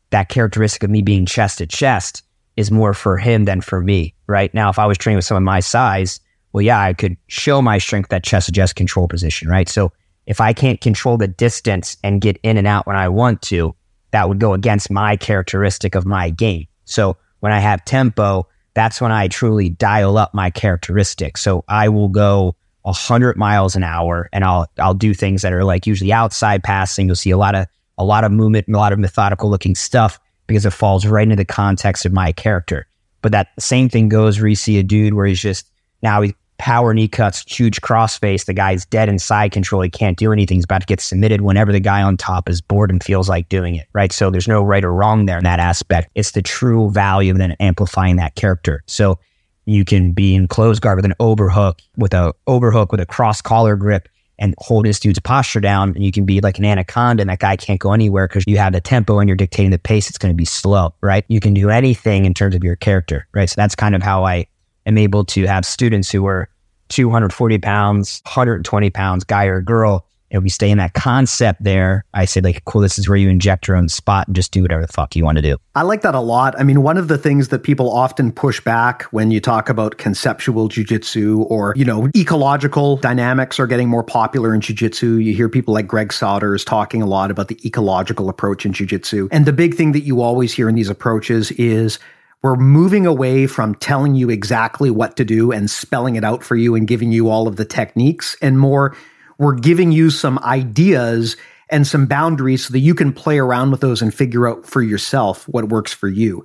[0.09, 2.23] that characteristic of me being chest to chest
[2.55, 4.51] is more for him than for me, right?
[4.55, 6.19] Now, if I was training with someone my size,
[6.51, 9.69] well, yeah, I could show my strength that chest to chest control position, right?
[9.69, 9.91] So
[10.25, 13.75] if I can't control the distance and get in and out when I want to,
[14.11, 16.67] that would go against my characteristic of my game.
[16.85, 21.37] So when I have tempo, that's when I truly dial up my characteristic.
[21.37, 25.63] So I will go 100 miles an hour and I'll I'll do things that are
[25.63, 27.07] like usually outside passing.
[27.07, 27.67] You'll see a lot of
[27.97, 31.35] a lot of movement, a lot of methodical looking stuff because it falls right into
[31.35, 32.87] the context of my character.
[33.21, 35.69] But that same thing goes where you see a dude where he's just
[36.01, 38.45] now he power knee cuts, huge crossface.
[38.45, 39.81] The guy's dead in side control.
[39.81, 40.57] He can't do anything.
[40.57, 43.49] He's about to get submitted whenever the guy on top is bored and feels like
[43.49, 44.11] doing it, right?
[44.11, 46.09] So there's no right or wrong there in that aspect.
[46.15, 48.83] It's the true value of then amplifying that character.
[48.87, 49.19] So
[49.65, 53.41] you can be in closed guard with an overhook, with a overhook with a cross
[53.41, 54.07] collar grip
[54.39, 55.89] and hold this dude's posture down.
[55.89, 58.57] And you can be like an anaconda and that guy can't go anywhere because you
[58.57, 60.09] have the tempo and you're dictating the pace.
[60.09, 61.25] It's going to be slow, right?
[61.27, 63.49] You can do anything in terms of your character, right?
[63.49, 64.47] So that's kind of how I
[64.87, 66.49] am able to have students who are
[66.89, 72.25] 240 pounds, 120 pounds, guy or girl, and we stay in that concept there, I
[72.25, 74.81] say like, cool, this is where you inject your own spot and just do whatever
[74.81, 75.57] the fuck you want to do.
[75.75, 76.59] I like that a lot.
[76.59, 79.97] I mean, one of the things that people often push back when you talk about
[79.97, 85.23] conceptual jujitsu or, you know, ecological dynamics are getting more popular in jujitsu.
[85.23, 89.29] You hear people like Greg Souders talking a lot about the ecological approach in jujitsu.
[89.31, 91.99] And the big thing that you always hear in these approaches is
[92.43, 96.55] we're moving away from telling you exactly what to do and spelling it out for
[96.55, 98.95] you and giving you all of the techniques and more,
[99.37, 101.35] we're giving you some ideas
[101.69, 104.81] and some boundaries so that you can play around with those and figure out for
[104.81, 106.43] yourself what works for you.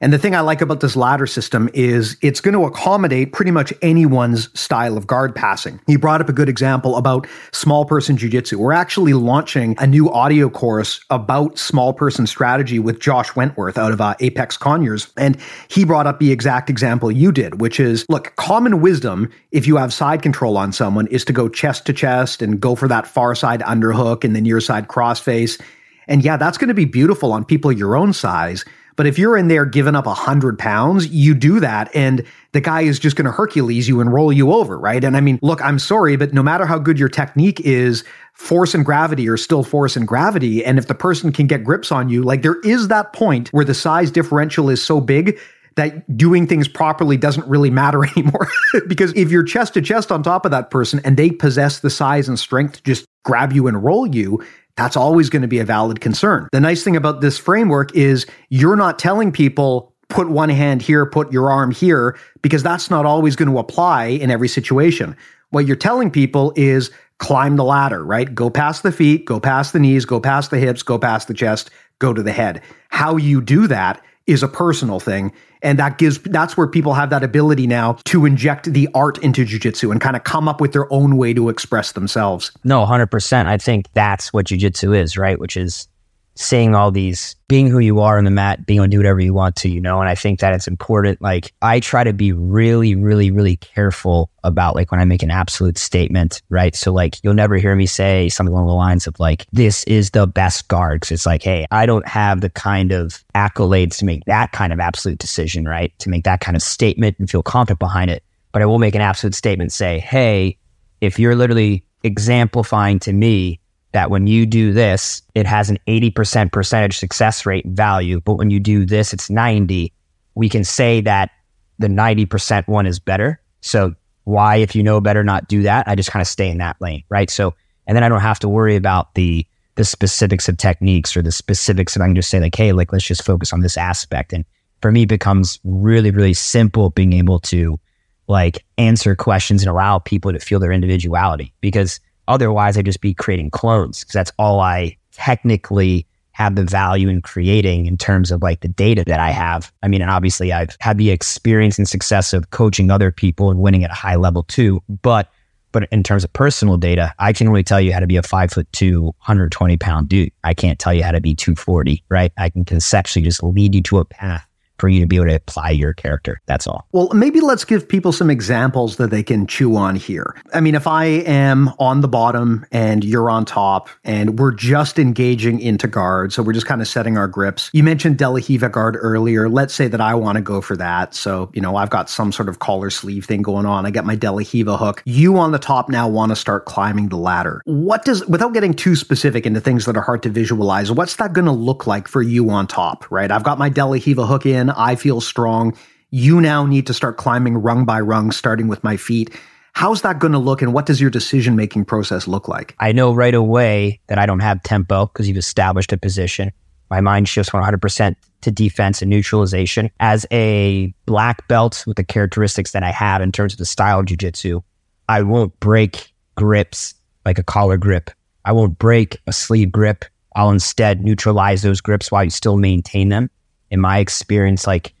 [0.00, 3.50] And the thing I like about this ladder system is it's going to accommodate pretty
[3.50, 5.80] much anyone's style of guard passing.
[5.86, 8.54] You brought up a good example about small person jujitsu.
[8.54, 13.92] We're actually launching a new audio course about small person strategy with Josh Wentworth out
[13.92, 15.12] of uh, Apex Conyers.
[15.16, 19.66] And he brought up the exact example you did, which is look, common wisdom, if
[19.66, 22.88] you have side control on someone, is to go chest to chest and go for
[22.88, 25.60] that far side underhook and the near side crossface
[26.06, 28.64] And yeah, that's going to be beautiful on people your own size.
[28.96, 32.82] But if you're in there giving up 100 pounds, you do that, and the guy
[32.82, 35.02] is just going to Hercules you and roll you over, right?
[35.02, 38.04] And I mean, look, I'm sorry, but no matter how good your technique is,
[38.34, 40.64] force and gravity are still force and gravity.
[40.64, 43.64] And if the person can get grips on you, like there is that point where
[43.64, 45.38] the size differential is so big
[45.76, 48.48] that doing things properly doesn't really matter anymore.
[48.86, 51.90] because if you're chest to chest on top of that person and they possess the
[51.90, 54.44] size and strength to just grab you and roll you,
[54.76, 56.48] that's always going to be a valid concern.
[56.52, 61.06] The nice thing about this framework is you're not telling people, put one hand here,
[61.06, 65.16] put your arm here, because that's not always going to apply in every situation.
[65.50, 68.34] What you're telling people is climb the ladder, right?
[68.34, 71.34] Go past the feet, go past the knees, go past the hips, go past the
[71.34, 72.60] chest, go to the head.
[72.88, 75.32] How you do that is a personal thing.
[75.62, 79.44] And that gives that's where people have that ability now to inject the art into
[79.44, 82.52] jujitsu and kind of come up with their own way to express themselves.
[82.64, 85.38] No 100% i think that's what jujitsu is right?
[85.38, 85.88] Which is
[86.36, 89.20] saying all these, being who you are on the mat, being able to do whatever
[89.20, 90.00] you want to, you know?
[90.00, 91.22] And I think that it's important.
[91.22, 95.30] Like, I try to be really, really, really careful about like when I make an
[95.30, 96.74] absolute statement, right?
[96.74, 100.10] So, like, you'll never hear me say something along the lines of like, this is
[100.10, 101.02] the best guard.
[101.02, 104.72] Cause it's like, hey, I don't have the kind of accolades to make that kind
[104.72, 105.96] of absolute decision, right?
[106.00, 108.24] To make that kind of statement and feel confident behind it.
[108.50, 110.58] But I will make an absolute statement, say, hey,
[111.00, 113.60] if you're literally exemplifying to me
[113.94, 118.20] that when you do this, it has an 80% percentage success rate value.
[118.20, 119.92] But when you do this, it's 90.
[120.34, 121.30] We can say that
[121.78, 123.40] the 90% one is better.
[123.60, 125.86] So why, if you know better, not do that?
[125.86, 127.04] I just kind of stay in that lane.
[127.08, 127.30] Right.
[127.30, 127.54] So,
[127.86, 131.30] and then I don't have to worry about the, the specifics of techniques or the
[131.30, 134.32] specifics And I can just say like, Hey, like, let's just focus on this aspect.
[134.32, 134.44] And
[134.82, 137.78] for me, becomes really, really simple being able to
[138.26, 143.14] like answer questions and allow people to feel their individuality because Otherwise, I'd just be
[143.14, 148.42] creating clones because that's all I technically have the value in creating in terms of
[148.42, 149.72] like the data that I have.
[149.84, 153.60] I mean, and obviously I've had the experience and success of coaching other people and
[153.60, 154.82] winning at a high level too.
[155.02, 155.30] But
[155.70, 158.22] but in terms of personal data, I can only tell you how to be a
[158.22, 160.30] five foot two, 120 pound dude.
[160.44, 162.32] I can't tell you how to be 240, right?
[162.36, 164.46] I can conceptually just lead you to a path
[164.78, 166.40] for you to be able to apply your character.
[166.46, 166.86] That's all.
[166.92, 170.36] Well, maybe let's give people some examples that they can chew on here.
[170.52, 174.98] I mean, if I am on the bottom and you're on top and we're just
[174.98, 177.70] engaging into guard, so we're just kind of setting our grips.
[177.72, 179.48] You mentioned De La Riva guard earlier.
[179.48, 181.14] Let's say that I want to go for that.
[181.14, 183.86] So, you know, I've got some sort of collar sleeve thing going on.
[183.86, 185.02] I get my De La Riva hook.
[185.04, 187.62] You on the top now want to start climbing the ladder.
[187.64, 191.32] What does, without getting too specific into things that are hard to visualize, what's that
[191.32, 193.30] going to look like for you on top, right?
[193.30, 194.63] I've got my De La Riva hook in.
[194.70, 195.76] I feel strong.
[196.10, 199.30] You now need to start climbing rung by rung, starting with my feet.
[199.72, 202.76] How's that going to look and what does your decision making process look like?
[202.78, 206.52] I know right away that I don't have tempo because you've established a position.
[206.90, 209.90] My mind shifts 100% to defense and neutralization.
[209.98, 213.98] As a black belt with the characteristics that I have in terms of the style
[213.98, 214.62] of jujitsu,
[215.08, 216.94] I won't break grips
[217.26, 218.10] like a collar grip.
[218.44, 220.04] I won't break a sleeve grip.
[220.36, 223.30] I'll instead neutralize those grips while you still maintain them
[223.74, 224.94] in my experience, like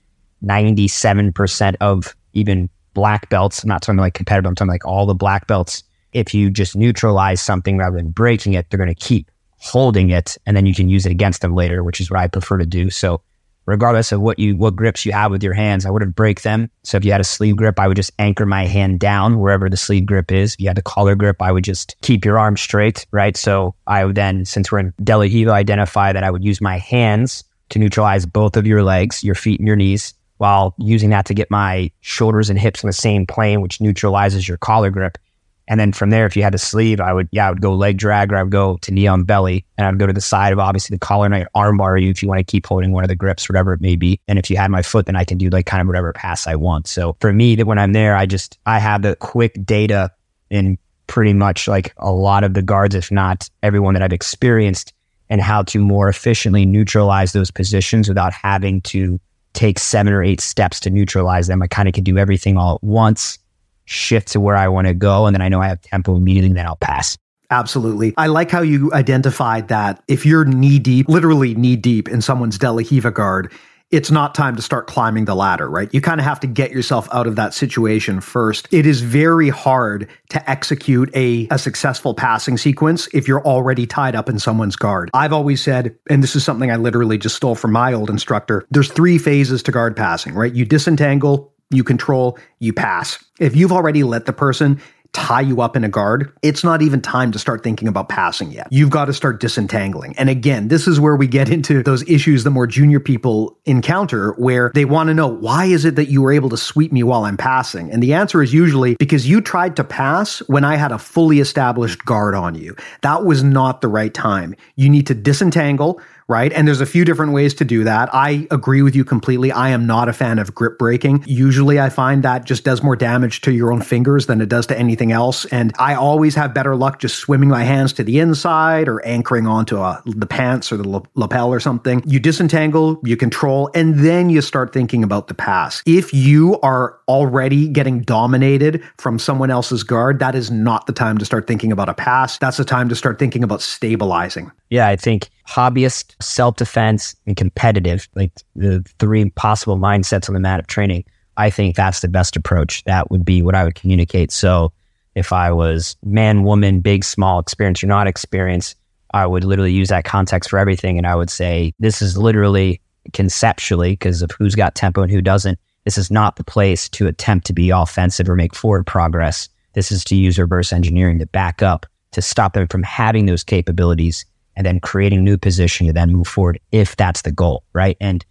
[0.44, 5.14] 97% of even black belts, I'm not talking like competitive, I'm talking like all the
[5.14, 5.84] black belts.
[6.12, 10.36] If you just neutralize something rather than breaking it, they're going to keep holding it
[10.44, 12.66] and then you can use it against them later, which is what I prefer to
[12.66, 12.90] do.
[12.90, 13.22] So
[13.66, 16.68] regardless of what you, what grips you have with your hands, I wouldn't break them.
[16.82, 19.70] So if you had a sleeve grip, I would just anchor my hand down wherever
[19.70, 20.54] the sleeve grip is.
[20.54, 23.36] If you had a collar grip, I would just keep your arm straight, right?
[23.36, 26.60] So I would then, since we're in De La Riva, identify that I would use
[26.60, 31.10] my hands to neutralize both of your legs, your feet and your knees, while using
[31.10, 34.90] that to get my shoulders and hips on the same plane, which neutralizes your collar
[34.90, 35.18] grip.
[35.66, 37.72] And then from there, if you had a sleeve, I would, yeah, I would go
[37.74, 40.12] leg drag or I would go to knee on belly and I would go to
[40.12, 42.44] the side of obviously the collar and I arm bar you if you want to
[42.44, 44.20] keep holding one of the grips, whatever it may be.
[44.28, 46.46] And if you had my foot, then I can do like kind of whatever pass
[46.46, 46.86] I want.
[46.86, 50.10] So for me, that when I'm there, I just, I have the quick data
[50.50, 54.92] in pretty much like a lot of the guards, if not everyone that I've experienced
[55.30, 59.18] and how to more efficiently neutralize those positions without having to
[59.54, 61.62] take seven or eight steps to neutralize them.
[61.62, 63.38] I kind of can do everything all at once,
[63.86, 66.52] shift to where I want to go, and then I know I have tempo immediately,
[66.52, 67.16] then I'll pass.
[67.50, 68.14] Absolutely.
[68.16, 72.58] I like how you identified that if you're knee deep, literally knee deep in someone's
[72.58, 73.52] De La Riva guard,
[73.94, 75.88] it's not time to start climbing the ladder, right?
[75.94, 78.66] You kind of have to get yourself out of that situation first.
[78.72, 84.16] It is very hard to execute a, a successful passing sequence if you're already tied
[84.16, 85.10] up in someone's guard.
[85.14, 88.66] I've always said, and this is something I literally just stole from my old instructor,
[88.68, 90.52] there's three phases to guard passing, right?
[90.52, 93.24] You disentangle, you control, you pass.
[93.38, 94.80] If you've already let the person
[95.14, 98.50] tie you up in a guard, it's not even time to start thinking about passing
[98.50, 98.68] yet.
[98.70, 100.14] You've got to start disentangling.
[100.18, 104.32] And again, this is where we get into those issues that more junior people encounter
[104.32, 107.02] where they want to know why is it that you were able to sweep me
[107.02, 107.90] while I'm passing?
[107.90, 111.40] And the answer is usually because you tried to pass when I had a fully
[111.40, 112.76] established guard on you.
[113.02, 114.54] That was not the right time.
[114.76, 116.52] You need to disentangle right?
[116.52, 118.08] And there's a few different ways to do that.
[118.14, 119.52] I agree with you completely.
[119.52, 121.24] I am not a fan of grip breaking.
[121.26, 124.66] Usually I find that just does more damage to your own fingers than it does
[124.68, 125.44] to anything else.
[125.46, 129.46] And I always have better luck just swimming my hands to the inside or anchoring
[129.46, 132.02] onto a, the pants or the lapel or something.
[132.06, 135.82] You disentangle, you control, and then you start thinking about the pass.
[135.86, 141.18] If you are already getting dominated from someone else's guard, that is not the time
[141.18, 142.38] to start thinking about a pass.
[142.38, 144.50] That's the time to start thinking about stabilizing.
[144.70, 150.40] Yeah, I think hobbyist, self defense, and competitive, like the three possible mindsets on the
[150.40, 151.04] mat of training,
[151.36, 152.84] I think that's the best approach.
[152.84, 154.30] That would be what I would communicate.
[154.30, 154.72] So
[155.14, 158.74] if I was man, woman, big, small, experience or not experience,
[159.12, 160.98] I would literally use that context for everything.
[160.98, 162.80] And I would say, this is literally
[163.12, 167.06] conceptually, because of who's got tempo and who doesn't, this is not the place to
[167.06, 169.48] attempt to be offensive or make forward progress.
[169.74, 173.44] This is to use reverse engineering to back up, to stop them from having those
[173.44, 174.24] capabilities
[174.56, 177.96] and then creating new position to then move forward if that's the goal, right?
[178.00, 178.24] And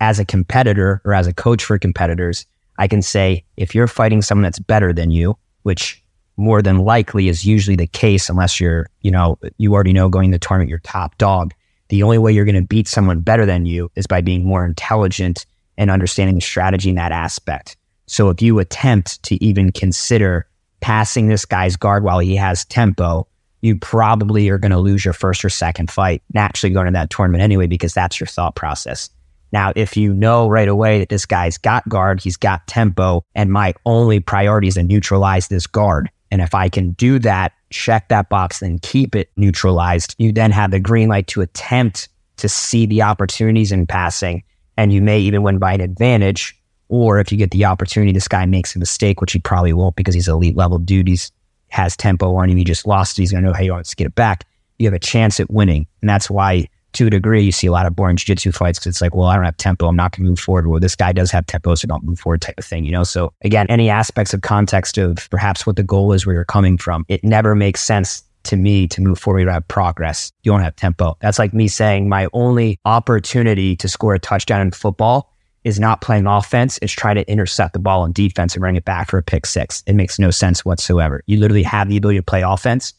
[0.00, 2.46] as a competitor or as a coach for competitors,
[2.78, 6.02] I can say if you're fighting someone that's better than you, which
[6.36, 10.30] more than likely is usually the case unless you're, you know, you already know going
[10.30, 11.52] to the tournament, you're top dog.
[11.88, 14.64] The only way you're going to beat someone better than you is by being more
[14.64, 15.44] intelligent
[15.76, 17.76] and understanding the strategy in that aspect.
[18.06, 20.46] So if you attempt to even consider
[20.80, 23.26] passing this guy's guard while he has tempo,
[23.62, 27.10] you probably are going to lose your first or second fight naturally going to that
[27.10, 29.10] tournament anyway, because that's your thought process.
[29.52, 33.52] Now, if you know right away that this guy's got guard, he's got tempo, and
[33.52, 36.08] my only priority is to neutralize this guard.
[36.30, 40.52] And if I can do that, check that box and keep it neutralized, you then
[40.52, 44.42] have the green light to attempt to see the opportunities in passing.
[44.76, 46.56] And you may even win by an advantage.
[46.88, 49.94] Or if you get the opportunity, this guy makes a mistake, which he probably won't
[49.94, 51.06] because he's elite level dude.
[51.06, 51.30] He's
[51.70, 53.90] has tempo on him, he just lost it, he's going to know how he wants
[53.90, 54.46] to get it back.
[54.78, 55.86] You have a chance at winning.
[56.00, 58.90] And that's why, to a degree, you see a lot of boring jiu-jitsu fights because
[58.90, 59.86] it's like, well, I don't have tempo.
[59.86, 60.66] I'm not going to move forward.
[60.66, 63.04] Well, this guy does have tempo, so don't move forward type of thing, you know?
[63.04, 66.78] So again, any aspects of context of perhaps what the goal is where you're coming
[66.78, 70.32] from, it never makes sense to me to move forward have progress.
[70.42, 71.16] You don't have tempo.
[71.20, 75.29] That's like me saying my only opportunity to score a touchdown in football
[75.64, 78.84] is not playing offense, it's trying to intercept the ball on defense and bring it
[78.84, 79.82] back for a pick six.
[79.86, 81.22] It makes no sense whatsoever.
[81.26, 82.94] You literally have the ability to play offense.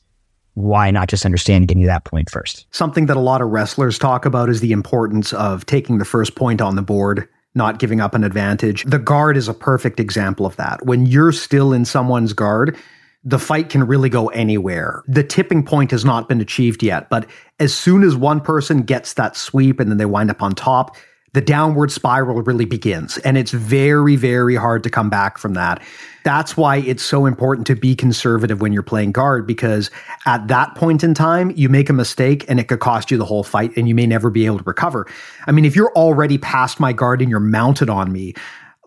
[0.54, 2.68] Why not just understand getting to that point first?
[2.72, 6.36] Something that a lot of wrestlers talk about is the importance of taking the first
[6.36, 8.84] point on the board, not giving up an advantage.
[8.84, 10.86] The guard is a perfect example of that.
[10.86, 12.78] When you're still in someone's guard,
[13.24, 15.04] the fight can really go anywhere.
[15.08, 17.28] The tipping point has not been achieved yet, but
[17.60, 20.98] as soon as one person gets that sweep and then they wind up on top,
[21.34, 23.18] the downward spiral really begins.
[23.20, 25.82] And it's very, very hard to come back from that.
[26.24, 29.90] That's why it's so important to be conservative when you're playing guard, because
[30.26, 33.26] at that point in time, you make a mistake and it could cost you the
[33.26, 35.08] whole fight and you may never be able to recover.
[35.48, 38.34] I mean, if you're already past my guard and you're mounted on me,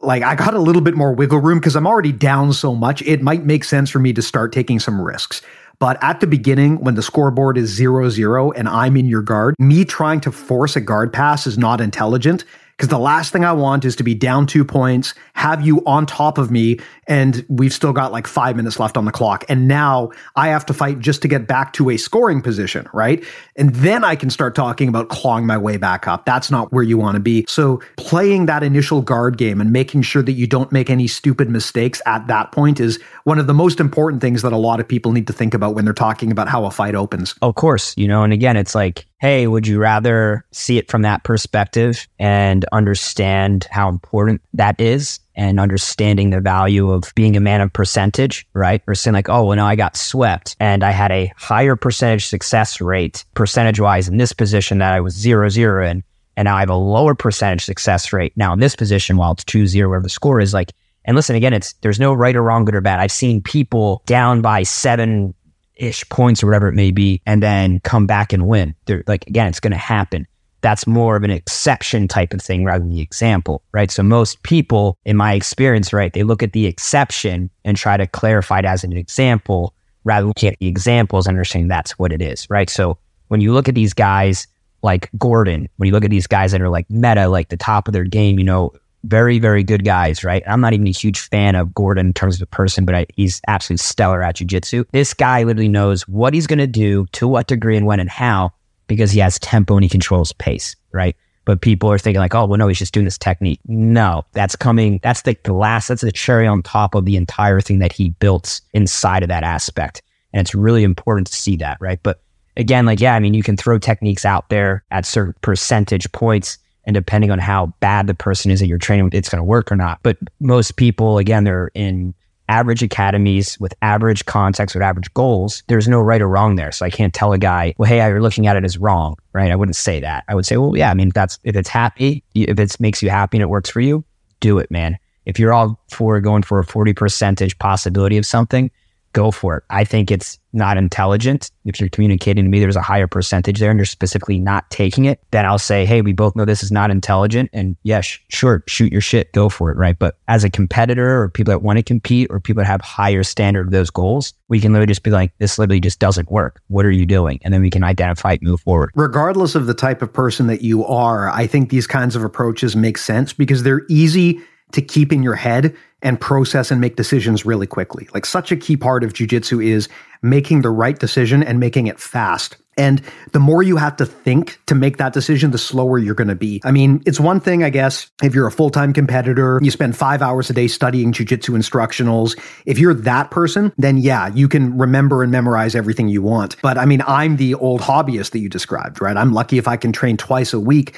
[0.02, 3.00] like I got a little bit more wiggle room because I'm already down so much,
[3.02, 5.40] it might make sense for me to start taking some risks.
[5.78, 9.54] But at the beginning, when the scoreboard is zero zero and I'm in your guard,
[9.58, 12.44] me trying to force a guard pass is not intelligent
[12.76, 16.06] because the last thing I want is to be down two points, have you on
[16.06, 19.44] top of me, and we've still got like five minutes left on the clock.
[19.48, 23.24] And now I have to fight just to get back to a scoring position, right?
[23.56, 26.24] And then I can start talking about clawing my way back up.
[26.24, 27.44] That's not where you want to be.
[27.48, 31.48] So playing that initial guard game and making sure that you don't make any stupid
[31.48, 34.88] mistakes at that point is one of the most important things that a lot of
[34.88, 37.34] people need to think about when they're talking about how a fight opens.
[37.42, 41.02] Of course, you know, and again, it's like, hey, would you rather see it from
[41.02, 47.40] that perspective and understand how important that is and understanding the value of being a
[47.40, 48.82] man of percentage, right?
[48.86, 52.26] Or saying like, oh, well, no, I got swept and I had a higher percentage
[52.26, 56.04] success rate percentage wise in this position that I was zero zero in.
[56.36, 59.44] And now I have a lower percentage success rate now in this position while it's
[59.44, 60.72] two zero, where the score is like,
[61.04, 62.98] and listen, again, it's, there's no right or wrong, good or bad.
[62.98, 65.34] I've seen people down by seven
[65.76, 68.74] ish points or whatever it may be, and then come back and win.
[68.86, 70.26] They're like, again, it's going to happen.
[70.64, 73.90] That's more of an exception type of thing rather than the example, right?
[73.90, 78.06] So most people, in my experience, right, they look at the exception and try to
[78.06, 82.12] clarify it as an example rather than looking at the examples and understanding that's what
[82.12, 82.70] it is, right?
[82.70, 82.96] So
[83.28, 84.46] when you look at these guys
[84.82, 87.86] like Gordon, when you look at these guys that are like meta, like the top
[87.86, 88.72] of their game, you know,
[89.04, 90.42] very, very good guys, right?
[90.46, 93.06] I'm not even a huge fan of Gordon in terms of a person, but I,
[93.14, 94.86] he's absolutely stellar at jujitsu.
[94.92, 98.08] This guy literally knows what he's going to do, to what degree, and when and
[98.08, 98.54] how,
[98.86, 101.16] because he has tempo and he controls pace, right?
[101.44, 103.60] But people are thinking like, oh, well, no, he's just doing this technique.
[103.66, 104.98] No, that's coming.
[105.02, 108.60] That's the, last, that's the cherry on top of the entire thing that he built
[108.72, 110.02] inside of that aspect.
[110.32, 112.00] And it's really important to see that, right?
[112.02, 112.22] But
[112.56, 116.56] again, like, yeah, I mean, you can throw techniques out there at certain percentage points.
[116.86, 119.44] And depending on how bad the person is that you're training with, it's going to
[119.44, 120.00] work or not.
[120.02, 122.14] But most people, again, they're in
[122.48, 126.72] average academies with average context with average goals, there's no right or wrong there.
[126.72, 129.50] So I can't tell a guy, well, hey, you're looking at it as wrong, right?
[129.50, 130.24] I wouldn't say that.
[130.28, 133.10] I would say, well, yeah, I mean, that's if it's happy, if it makes you
[133.10, 134.04] happy and it works for you,
[134.40, 134.98] do it, man.
[135.26, 138.70] If you're all for going for a 40 percentage possibility of something,
[139.14, 139.64] go for it.
[139.70, 141.50] I think it's not intelligent.
[141.64, 145.06] If you're communicating to me there's a higher percentage there and you're specifically not taking
[145.06, 147.50] it, then I'll say, hey, we both know this is not intelligent.
[147.52, 149.98] And yes, sure, shoot your shit, go for it, right?
[149.98, 153.22] But as a competitor or people that want to compete or people that have higher
[153.22, 156.60] standard of those goals, we can literally just be like, this literally just doesn't work.
[156.68, 157.40] What are you doing?
[157.42, 158.90] And then we can identify it, move forward.
[158.94, 162.76] Regardless of the type of person that you are, I think these kinds of approaches
[162.76, 164.40] make sense because they're easy
[164.72, 168.06] to keep in your head and process and make decisions really quickly.
[168.12, 169.88] Like such a key part of jujitsu is
[170.22, 172.56] making the right decision and making it fast.
[172.76, 173.00] And
[173.32, 176.34] the more you have to think to make that decision, the slower you're going to
[176.34, 176.60] be.
[176.64, 179.96] I mean, it's one thing, I guess, if you're a full time competitor, you spend
[179.96, 182.38] five hours a day studying jujitsu instructionals.
[182.66, 186.60] If you're that person, then yeah, you can remember and memorize everything you want.
[186.62, 189.16] But I mean, I'm the old hobbyist that you described, right?
[189.16, 190.96] I'm lucky if I can train twice a week.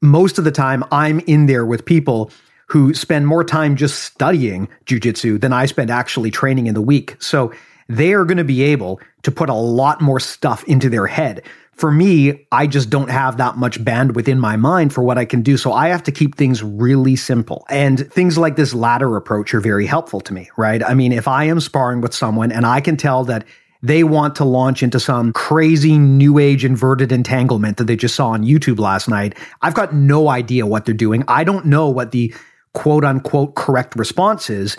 [0.00, 2.30] Most of the time, I'm in there with people
[2.66, 7.16] who spend more time just studying jujitsu than I spend actually training in the week.
[7.20, 7.52] So
[7.88, 11.42] they are going to be able to put a lot more stuff into their head.
[11.72, 15.26] For me, I just don't have that much bandwidth in my mind for what I
[15.26, 15.56] can do.
[15.58, 17.66] So I have to keep things really simple.
[17.68, 20.82] And things like this ladder approach are very helpful to me, right?
[20.82, 23.44] I mean, if I am sparring with someone and I can tell that
[23.82, 28.28] they want to launch into some crazy new age inverted entanglement that they just saw
[28.28, 31.24] on YouTube last night, I've got no idea what they're doing.
[31.28, 32.34] I don't know what the
[32.76, 34.76] quote unquote correct responses.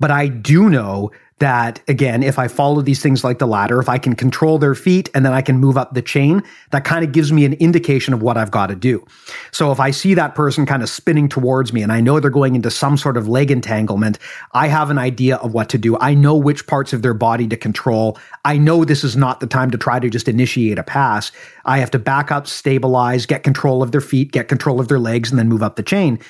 [0.00, 3.88] But I do know that, again, if I follow these things like the ladder, if
[3.88, 7.04] I can control their feet and then I can move up the chain, that kind
[7.04, 9.04] of gives me an indication of what I've got to do.
[9.52, 12.30] So if I see that person kind of spinning towards me and I know they're
[12.30, 14.18] going into some sort of leg entanglement,
[14.52, 15.98] I have an idea of what to do.
[15.98, 18.16] I know which parts of their body to control.
[18.46, 21.30] I know this is not the time to try to just initiate a pass.
[21.66, 25.00] I have to back up, stabilize, get control of their feet, get control of their
[25.00, 26.20] legs, and then move up the chain.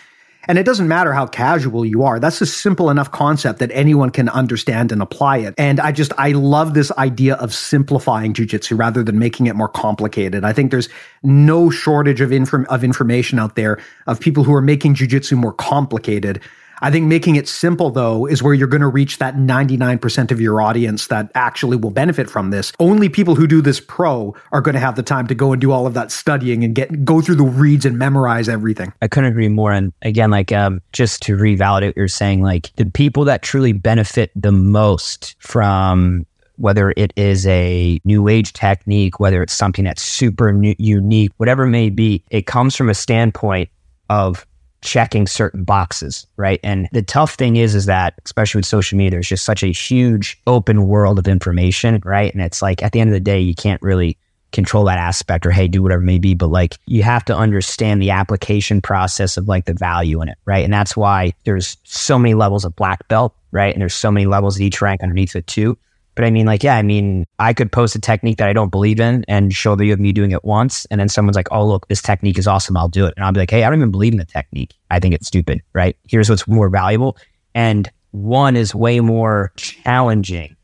[0.49, 2.20] And it doesn't matter how casual you are.
[2.20, 5.55] That's a simple enough concept that anyone can understand and apply it.
[5.59, 9.68] And I just, I love this idea of simplifying jujitsu rather than making it more
[9.68, 10.45] complicated.
[10.45, 10.88] I think there's
[11.22, 15.53] no shortage of, inform- of information out there of people who are making jujitsu more
[15.53, 16.40] complicated
[16.85, 20.39] I think making it simple, though, is where you're going to reach that 99% of
[20.39, 22.72] your audience that actually will benefit from this.
[22.78, 25.62] Only people who do this pro are going to have the time to go and
[25.62, 28.93] do all of that studying and get go through the reads and memorize everything.
[29.01, 29.72] I couldn't agree more.
[29.72, 33.72] And again, like um, just to revalidate what you're saying, like the people that truly
[33.72, 36.26] benefit the most from
[36.57, 41.64] whether it is a new age technique, whether it's something that's super new, unique, whatever
[41.64, 43.70] it may be, it comes from a standpoint
[44.11, 44.47] of
[44.85, 46.61] checking certain boxes, right?
[46.62, 49.72] And the tough thing is, is that especially with social media, there's just such a
[49.72, 52.32] huge open world of information, right?
[52.32, 54.16] And it's like at the end of the day, you can't really
[54.53, 56.35] control that aspect or hey, do whatever it may be.
[56.35, 60.39] But like you have to understand the application process of like the value in it,
[60.45, 60.64] right?
[60.64, 63.74] And that's why there's so many levels of black belt, right?
[63.74, 65.76] And there's so many levels of each rank underneath it too.
[66.14, 68.70] But I mean, like, yeah, I mean, I could post a technique that I don't
[68.70, 70.84] believe in and show the of me doing it once.
[70.86, 72.76] And then someone's like, oh, look, this technique is awesome.
[72.76, 73.14] I'll do it.
[73.16, 74.74] And I'll be like, hey, I don't even believe in the technique.
[74.90, 75.96] I think it's stupid, right?
[76.08, 77.16] Here's what's more valuable.
[77.54, 80.56] And one is way more challenging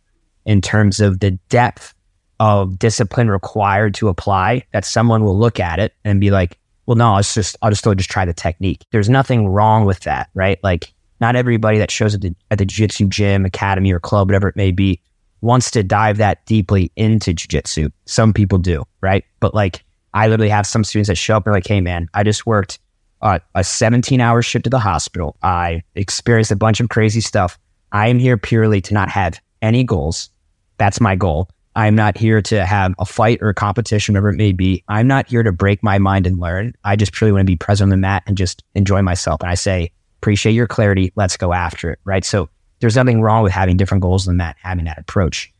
[0.45, 1.95] in terms of the depth
[2.39, 6.97] of discipline required to apply that someone will look at it and be like, well,
[6.97, 8.85] no, it's just, I'll just, I'll just try the technique.
[8.93, 10.59] There's nothing wrong with that, right?
[10.63, 14.49] Like, not everybody that shows at the, at the jiu-jitsu gym, academy, or club, whatever
[14.49, 15.01] it may be,
[15.41, 17.91] wants to dive that deeply into jujitsu.
[18.07, 19.25] Some people do, right?
[19.41, 22.23] But like, I literally have some students that show up and like, hey, man, I
[22.23, 22.79] just worked
[23.23, 25.37] uh, a 17 hour shift to the hospital.
[25.43, 27.59] I experienced a bunch of crazy stuff.
[27.93, 30.31] I am here purely to not have any goals.
[30.79, 31.49] That's my goal.
[31.77, 34.83] I'm not here to have a fight or a competition, whatever it may be.
[34.89, 36.75] I'm not here to break my mind and learn.
[36.85, 39.41] I just purely want to be present on the mat and just enjoy myself.
[39.41, 41.13] And I say, appreciate your clarity.
[41.15, 42.01] Let's go after it.
[42.05, 42.25] Right.
[42.25, 42.49] So
[42.81, 45.53] there's nothing wrong with having different goals than that, having that approach.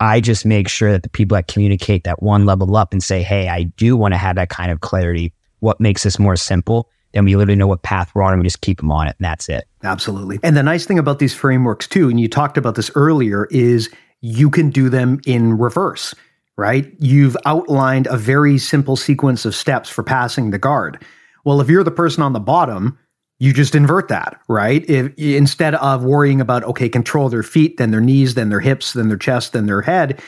[0.00, 3.22] I just make sure that the people that communicate that one level up and say,
[3.22, 5.32] Hey, I do want to have that kind of clarity.
[5.60, 6.88] What makes this more simple?
[7.12, 9.16] Then we literally know what path we're on and we just keep them on it
[9.18, 9.66] and that's it.
[9.82, 10.38] Absolutely.
[10.42, 13.90] And the nice thing about these frameworks too, and you talked about this earlier, is
[14.20, 16.14] you can do them in reverse,
[16.56, 16.92] right?
[17.00, 21.04] You've outlined a very simple sequence of steps for passing the guard.
[21.44, 22.98] Well, if you're the person on the bottom,
[23.40, 24.88] you just invert that, right?
[24.88, 28.92] If instead of worrying about okay, control their feet, then their knees, then their hips,
[28.92, 30.20] then their chest, then their head,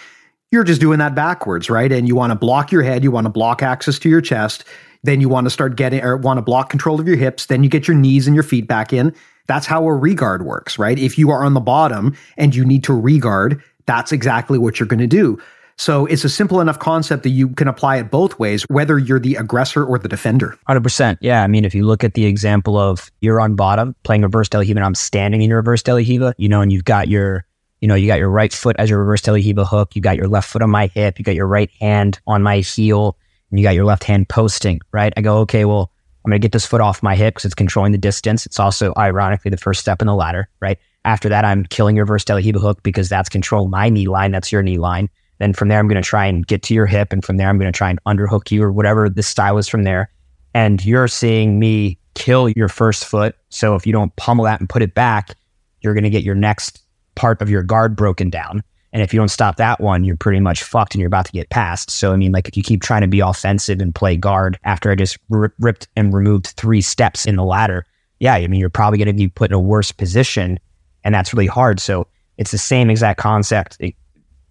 [0.50, 1.90] you're just doing that backwards, right?
[1.90, 4.64] And you want to block your head, you want to block access to your chest,
[5.02, 7.62] then you want to start getting or want to block control of your hips, then
[7.62, 9.14] you get your knees and your feet back in.
[9.46, 10.98] That's how a regard works, right?
[10.98, 14.86] If you are on the bottom and you need to regard, that's exactly what you're
[14.86, 15.40] going to do.
[15.80, 19.18] So it's a simple enough concept that you can apply it both ways, whether you're
[19.18, 20.54] the aggressor or the defender.
[20.68, 21.16] 100%.
[21.22, 21.42] Yeah.
[21.42, 24.60] I mean, if you look at the example of you're on bottom playing reverse Del
[24.60, 27.46] and I'm standing in your reverse Del you know, and you've got your,
[27.80, 29.96] you know, you got your right foot as your reverse Del hook.
[29.96, 31.18] You got your left foot on my hip.
[31.18, 33.16] You got your right hand on my heel
[33.50, 35.14] and you got your left hand posting, right?
[35.16, 35.90] I go, okay, well,
[36.26, 38.44] I'm going to get this foot off my hip because it's controlling the distance.
[38.44, 40.78] It's also ironically the first step in the ladder, right?
[41.06, 44.30] After that, I'm killing your reverse Del hook because that's control my knee line.
[44.30, 45.08] That's your knee line.
[45.40, 47.12] Then from there, I'm going to try and get to your hip.
[47.12, 49.66] And from there, I'm going to try and underhook you or whatever the style is
[49.66, 50.10] from there.
[50.54, 53.34] And you're seeing me kill your first foot.
[53.48, 55.34] So if you don't pummel that and put it back,
[55.80, 56.82] you're going to get your next
[57.14, 58.62] part of your guard broken down.
[58.92, 61.32] And if you don't stop that one, you're pretty much fucked and you're about to
[61.32, 61.90] get passed.
[61.90, 64.90] So, I mean, like if you keep trying to be offensive and play guard after
[64.90, 67.86] I just r- ripped and removed three steps in the ladder,
[68.18, 70.58] yeah, I mean, you're probably going to be put in a worse position.
[71.04, 71.80] And that's really hard.
[71.80, 73.76] So it's the same exact concept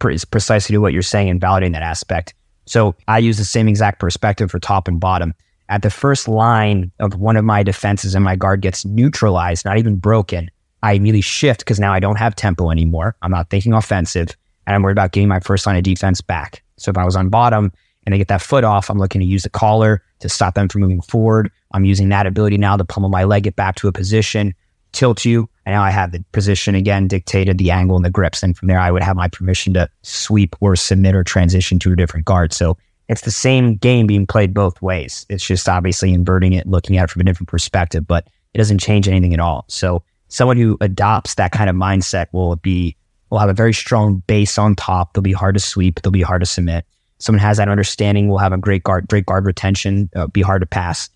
[0.09, 2.33] is precisely what you're saying and validating that aspect.
[2.65, 5.33] So I use the same exact perspective for top and bottom.
[5.69, 9.77] At the first line of one of my defenses and my guard gets neutralized, not
[9.77, 10.49] even broken,
[10.81, 13.15] I immediately shift because now I don't have tempo anymore.
[13.21, 14.29] I'm not thinking offensive
[14.65, 16.63] and I'm worried about getting my first line of defense back.
[16.77, 17.71] So if I was on bottom
[18.05, 20.69] and they get that foot off, I'm looking to use the collar to stop them
[20.69, 21.51] from moving forward.
[21.73, 24.53] I'm using that ability now to pummel my leg, get back to a position,
[24.91, 25.49] tilt you.
[25.65, 28.41] And now I have the position again dictated, the angle and the grips.
[28.43, 31.93] And from there, I would have my permission to sweep or submit or transition to
[31.93, 32.53] a different guard.
[32.53, 32.77] So
[33.07, 35.25] it's the same game being played both ways.
[35.29, 38.79] It's just obviously inverting it, looking at it from a different perspective, but it doesn't
[38.79, 39.65] change anything at all.
[39.67, 42.95] So someone who adopts that kind of mindset will be,
[43.29, 45.13] will have a very strong base on top.
[45.13, 46.01] They'll be hard to sweep.
[46.01, 46.85] They'll be hard to submit.
[47.19, 50.61] Someone has that understanding will have a great guard, great guard retention, uh, be hard
[50.61, 51.09] to pass.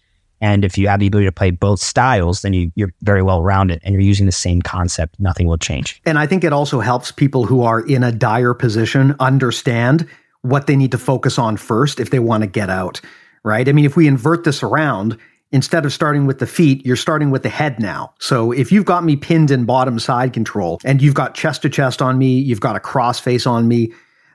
[0.43, 3.41] And if you have the ability to play both styles, then you, you're very well
[3.41, 5.17] rounded and you're using the same concept.
[5.17, 6.01] Nothing will change.
[6.05, 10.05] And I think it also helps people who are in a dire position understand
[10.41, 12.99] what they need to focus on first if they want to get out,
[13.45, 13.69] right?
[13.69, 15.17] I mean, if we invert this around,
[15.53, 18.13] instead of starting with the feet, you're starting with the head now.
[18.19, 21.69] So if you've got me pinned in bottom side control and you've got chest to
[21.69, 23.93] chest on me, you've got a cross face on me,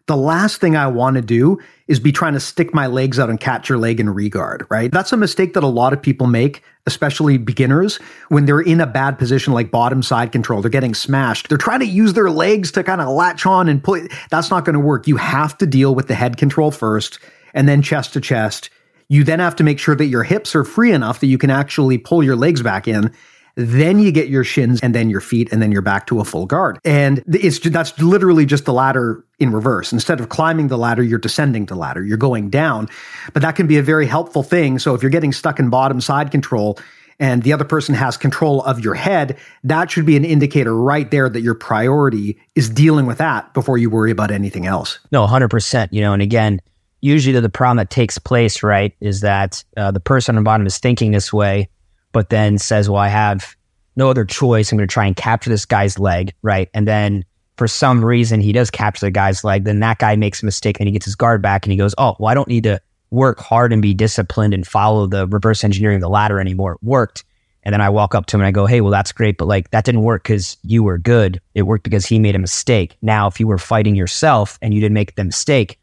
[0.08, 3.30] the last thing I want to do is be trying to stick my legs out
[3.30, 4.90] and catch your leg in regard, right?
[4.90, 7.96] That's a mistake that a lot of people make, especially beginners,
[8.28, 10.62] when they're in a bad position like bottom side control.
[10.62, 11.48] They're getting smashed.
[11.48, 14.00] They're trying to use their legs to kind of latch on and pull.
[14.30, 15.06] That's not going to work.
[15.06, 17.18] You have to deal with the head control first
[17.54, 18.70] and then chest to chest.
[19.08, 21.50] You then have to make sure that your hips are free enough that you can
[21.50, 23.14] actually pull your legs back in
[23.58, 26.24] then you get your shins and then your feet and then you're back to a
[26.24, 26.78] full guard.
[26.84, 29.92] And it's that's literally just the ladder in reverse.
[29.92, 32.04] Instead of climbing the ladder, you're descending the ladder.
[32.04, 32.88] You're going down.
[33.32, 34.78] But that can be a very helpful thing.
[34.78, 36.78] So if you're getting stuck in bottom side control
[37.18, 41.10] and the other person has control of your head, that should be an indicator right
[41.10, 45.00] there that your priority is dealing with that before you worry about anything else.
[45.10, 45.88] No, 100%.
[45.90, 46.60] You know, and again,
[47.00, 50.64] usually the problem that takes place, right, is that uh, the person on the bottom
[50.64, 51.68] is thinking this way
[52.12, 53.56] but then says, well, I have
[53.96, 54.70] no other choice.
[54.70, 56.68] I'm going to try and capture this guy's leg, right?
[56.72, 57.24] And then
[57.56, 59.64] for some reason he does capture the guy's leg.
[59.64, 61.94] Then that guy makes a mistake and he gets his guard back and he goes,
[61.98, 62.80] oh, well, I don't need to
[63.10, 66.72] work hard and be disciplined and follow the reverse engineering the ladder anymore.
[66.72, 67.24] It worked.
[67.64, 69.36] And then I walk up to him and I go, hey, well, that's great.
[69.36, 71.40] But like that didn't work because you were good.
[71.54, 72.96] It worked because he made a mistake.
[73.02, 75.77] Now, if you were fighting yourself and you didn't make the mistake,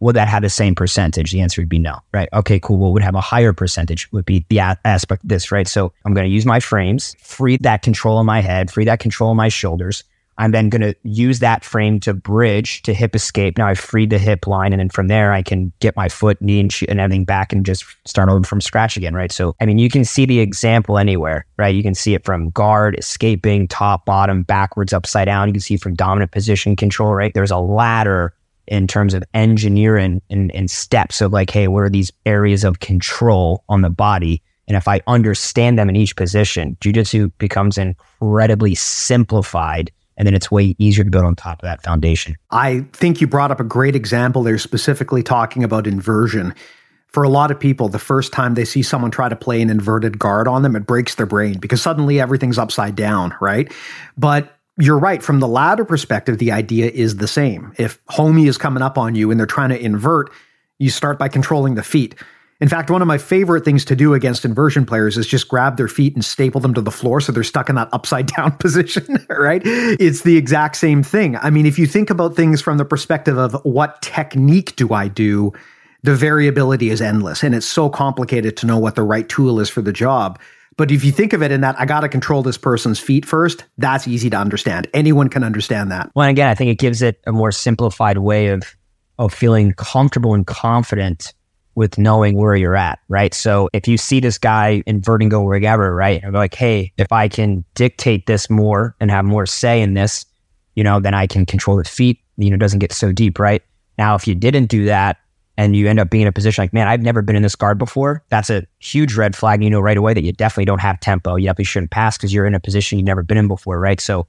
[0.00, 1.32] would that have the same percentage?
[1.32, 2.28] The answer would be no, right?
[2.32, 2.78] Okay, cool.
[2.78, 5.66] What would have a higher percentage would be the a- aspect of this, right?
[5.66, 9.00] So I'm going to use my frames, free that control in my head, free that
[9.00, 10.04] control in my shoulders.
[10.40, 13.58] I'm then going to use that frame to bridge to hip escape.
[13.58, 14.72] Now I've freed the hip line.
[14.72, 17.52] And then from there, I can get my foot, knee, and, sh- and everything back
[17.52, 19.32] and just start over from scratch again, right?
[19.32, 21.74] So, I mean, you can see the example anywhere, right?
[21.74, 25.48] You can see it from guard, escaping, top, bottom, backwards, upside down.
[25.48, 27.34] You can see from dominant position control, right?
[27.34, 28.32] There's a ladder
[28.68, 32.80] in terms of engineering and, and steps of like, hey, what are these areas of
[32.80, 34.42] control on the body?
[34.68, 39.90] And if I understand them in each position, jujitsu becomes incredibly simplified.
[40.16, 42.36] And then it's way easier to build on top of that foundation.
[42.50, 46.54] I think you brought up a great example there, specifically talking about inversion.
[47.08, 49.70] for a lot of people, the first time they see someone try to play an
[49.70, 53.72] inverted guard on them, it breaks their brain because suddenly everything's upside down, right?
[54.16, 55.22] But you're right.
[55.22, 57.72] From the ladder perspective, the idea is the same.
[57.78, 60.30] If homie is coming up on you and they're trying to invert,
[60.78, 62.14] you start by controlling the feet.
[62.60, 65.76] In fact, one of my favorite things to do against inversion players is just grab
[65.76, 68.52] their feet and staple them to the floor so they're stuck in that upside down
[68.52, 69.62] position, right?
[69.64, 71.36] It's the exact same thing.
[71.36, 75.08] I mean, if you think about things from the perspective of what technique do I
[75.08, 75.52] do,
[76.02, 79.68] the variability is endless and it's so complicated to know what the right tool is
[79.68, 80.38] for the job.
[80.78, 83.26] But if you think of it in that, I got to control this person's feet
[83.26, 84.88] first, that's easy to understand.
[84.94, 86.10] Anyone can understand that.
[86.14, 88.62] Well, again, I think it gives it a more simplified way of
[89.18, 91.34] of feeling comfortable and confident
[91.74, 93.34] with knowing where you're at, right?
[93.34, 96.22] So if you see this guy inverting go wherever, right?
[96.22, 99.94] And be like, hey, if I can dictate this more and have more say in
[99.94, 100.24] this,
[100.76, 103.62] you know, then I can control the feet, you know, doesn't get so deep, right?
[103.96, 105.18] Now, if you didn't do that,
[105.58, 107.56] and you end up being in a position like, man, I've never been in this
[107.56, 109.62] guard before, that's a huge red flag.
[109.62, 111.34] You know right away that you definitely don't have tempo.
[111.34, 114.00] You definitely shouldn't pass because you're in a position you've never been in before, right?
[114.00, 114.26] So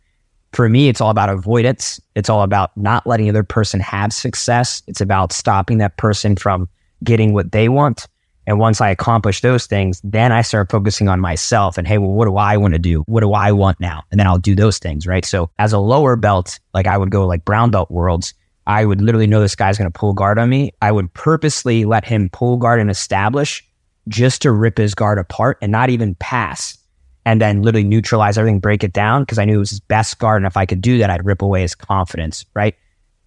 [0.54, 2.02] for me, it's all about avoidance.
[2.16, 4.82] It's all about not letting the other person have success.
[4.88, 6.68] It's about stopping that person from
[7.04, 8.08] getting what they want.
[8.48, 12.10] And once I accomplish those things, then I start focusing on myself and, hey, well,
[12.10, 13.04] what do I want to do?
[13.06, 14.02] What do I want now?
[14.10, 15.24] And then I'll do those things, right?
[15.24, 18.34] So as a lower belt, like I would go like brown belt worlds,
[18.70, 20.72] I would literally know this guy's going to pull guard on me.
[20.80, 23.67] I would purposely let him pull guard and establish
[24.07, 26.78] just to rip his guard apart and not even pass
[27.26, 30.20] and then literally neutralize everything, break it down because I knew it was his best
[30.20, 30.43] guard.
[30.43, 32.76] And if I could do that, I'd rip away his confidence, right?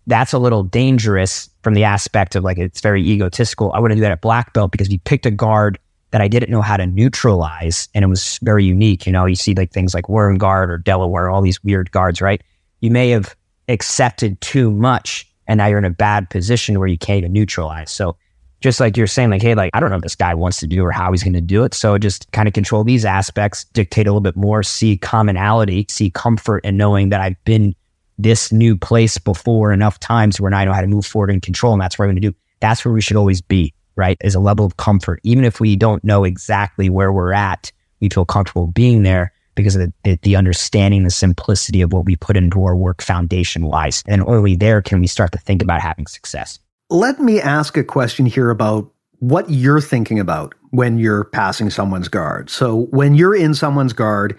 [0.07, 3.73] That's a little dangerous from the aspect of like it's very egotistical.
[3.73, 5.77] I wouldn't do that at black belt because he picked a guard
[6.13, 9.07] that I didn't know how to neutralize and it was very unique.
[9.07, 12.21] You know, you see like things like Worm Guard or Delaware, all these weird guards,
[12.21, 12.41] right?
[12.81, 13.35] You may have
[13.69, 17.91] accepted too much and now you're in a bad position where you can't even neutralize.
[17.91, 18.17] So
[18.61, 20.67] just like you're saying, like, hey, like, I don't know what this guy wants to
[20.67, 21.75] do or how he's going to do it.
[21.75, 26.11] So just kind of control these aspects, dictate a little bit more, see commonality, see
[26.11, 27.75] comfort in knowing that I've been
[28.19, 31.43] this new place before enough times where now I know how to move forward and
[31.43, 31.73] control.
[31.73, 32.37] And that's what I'm going to do.
[32.61, 34.17] That's where we should always be, right?
[34.23, 35.21] Is a level of comfort.
[35.25, 39.77] Even if we don't know exactly where we're at, we feel comfortable being there because
[39.77, 44.03] of the, the, understanding, the simplicity of what we put into our work foundation wise.
[44.07, 46.59] And only there can we start to think about having success.
[46.91, 52.09] Let me ask a question here about what you're thinking about when you're passing someone's
[52.09, 52.51] guard.
[52.51, 54.37] So when you're in someone's guard,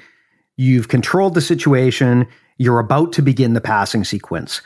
[0.58, 4.62] you've controlled the situation, you're about to begin the passing sequence.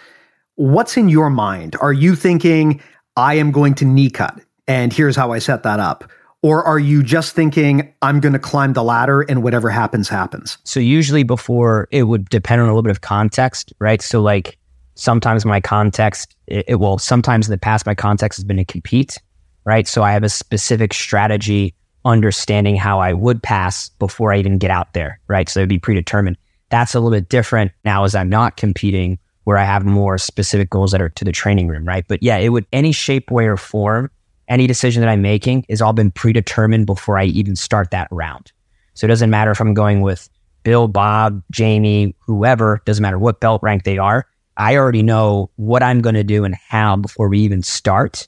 [0.56, 1.76] What's in your mind?
[1.82, 2.82] Are you thinking,
[3.16, 6.10] I am going to knee cut, and here's how I set that up?
[6.44, 10.58] Or are you just thinking, I'm going to climb the ladder and whatever happens, happens?
[10.64, 14.02] So, usually before it would depend on a little bit of context, right?
[14.02, 14.58] So, like
[14.96, 18.66] sometimes my context, it, it will, sometimes in the past, my context has been to
[18.66, 19.18] compete,
[19.66, 19.88] right?
[19.88, 21.74] So, I have a specific strategy
[22.06, 25.50] understanding how I would pass before I even get out there, right?
[25.50, 26.38] So, it'd be predetermined.
[26.70, 30.70] That's a little bit different now as I'm not competing, where I have more specific
[30.70, 32.06] goals that are to the training room, right?
[32.08, 34.12] But yeah, it would, any shape, way, or form
[34.48, 38.52] any decision that I'm making is all been predetermined before I even start that round.
[38.94, 40.30] So it doesn't matter if I'm going with
[40.64, 44.26] Bill, Bob, Jamie, whoever, doesn't matter what belt rank they are.
[44.58, 48.28] I already know what I'm going to do and how before we even start.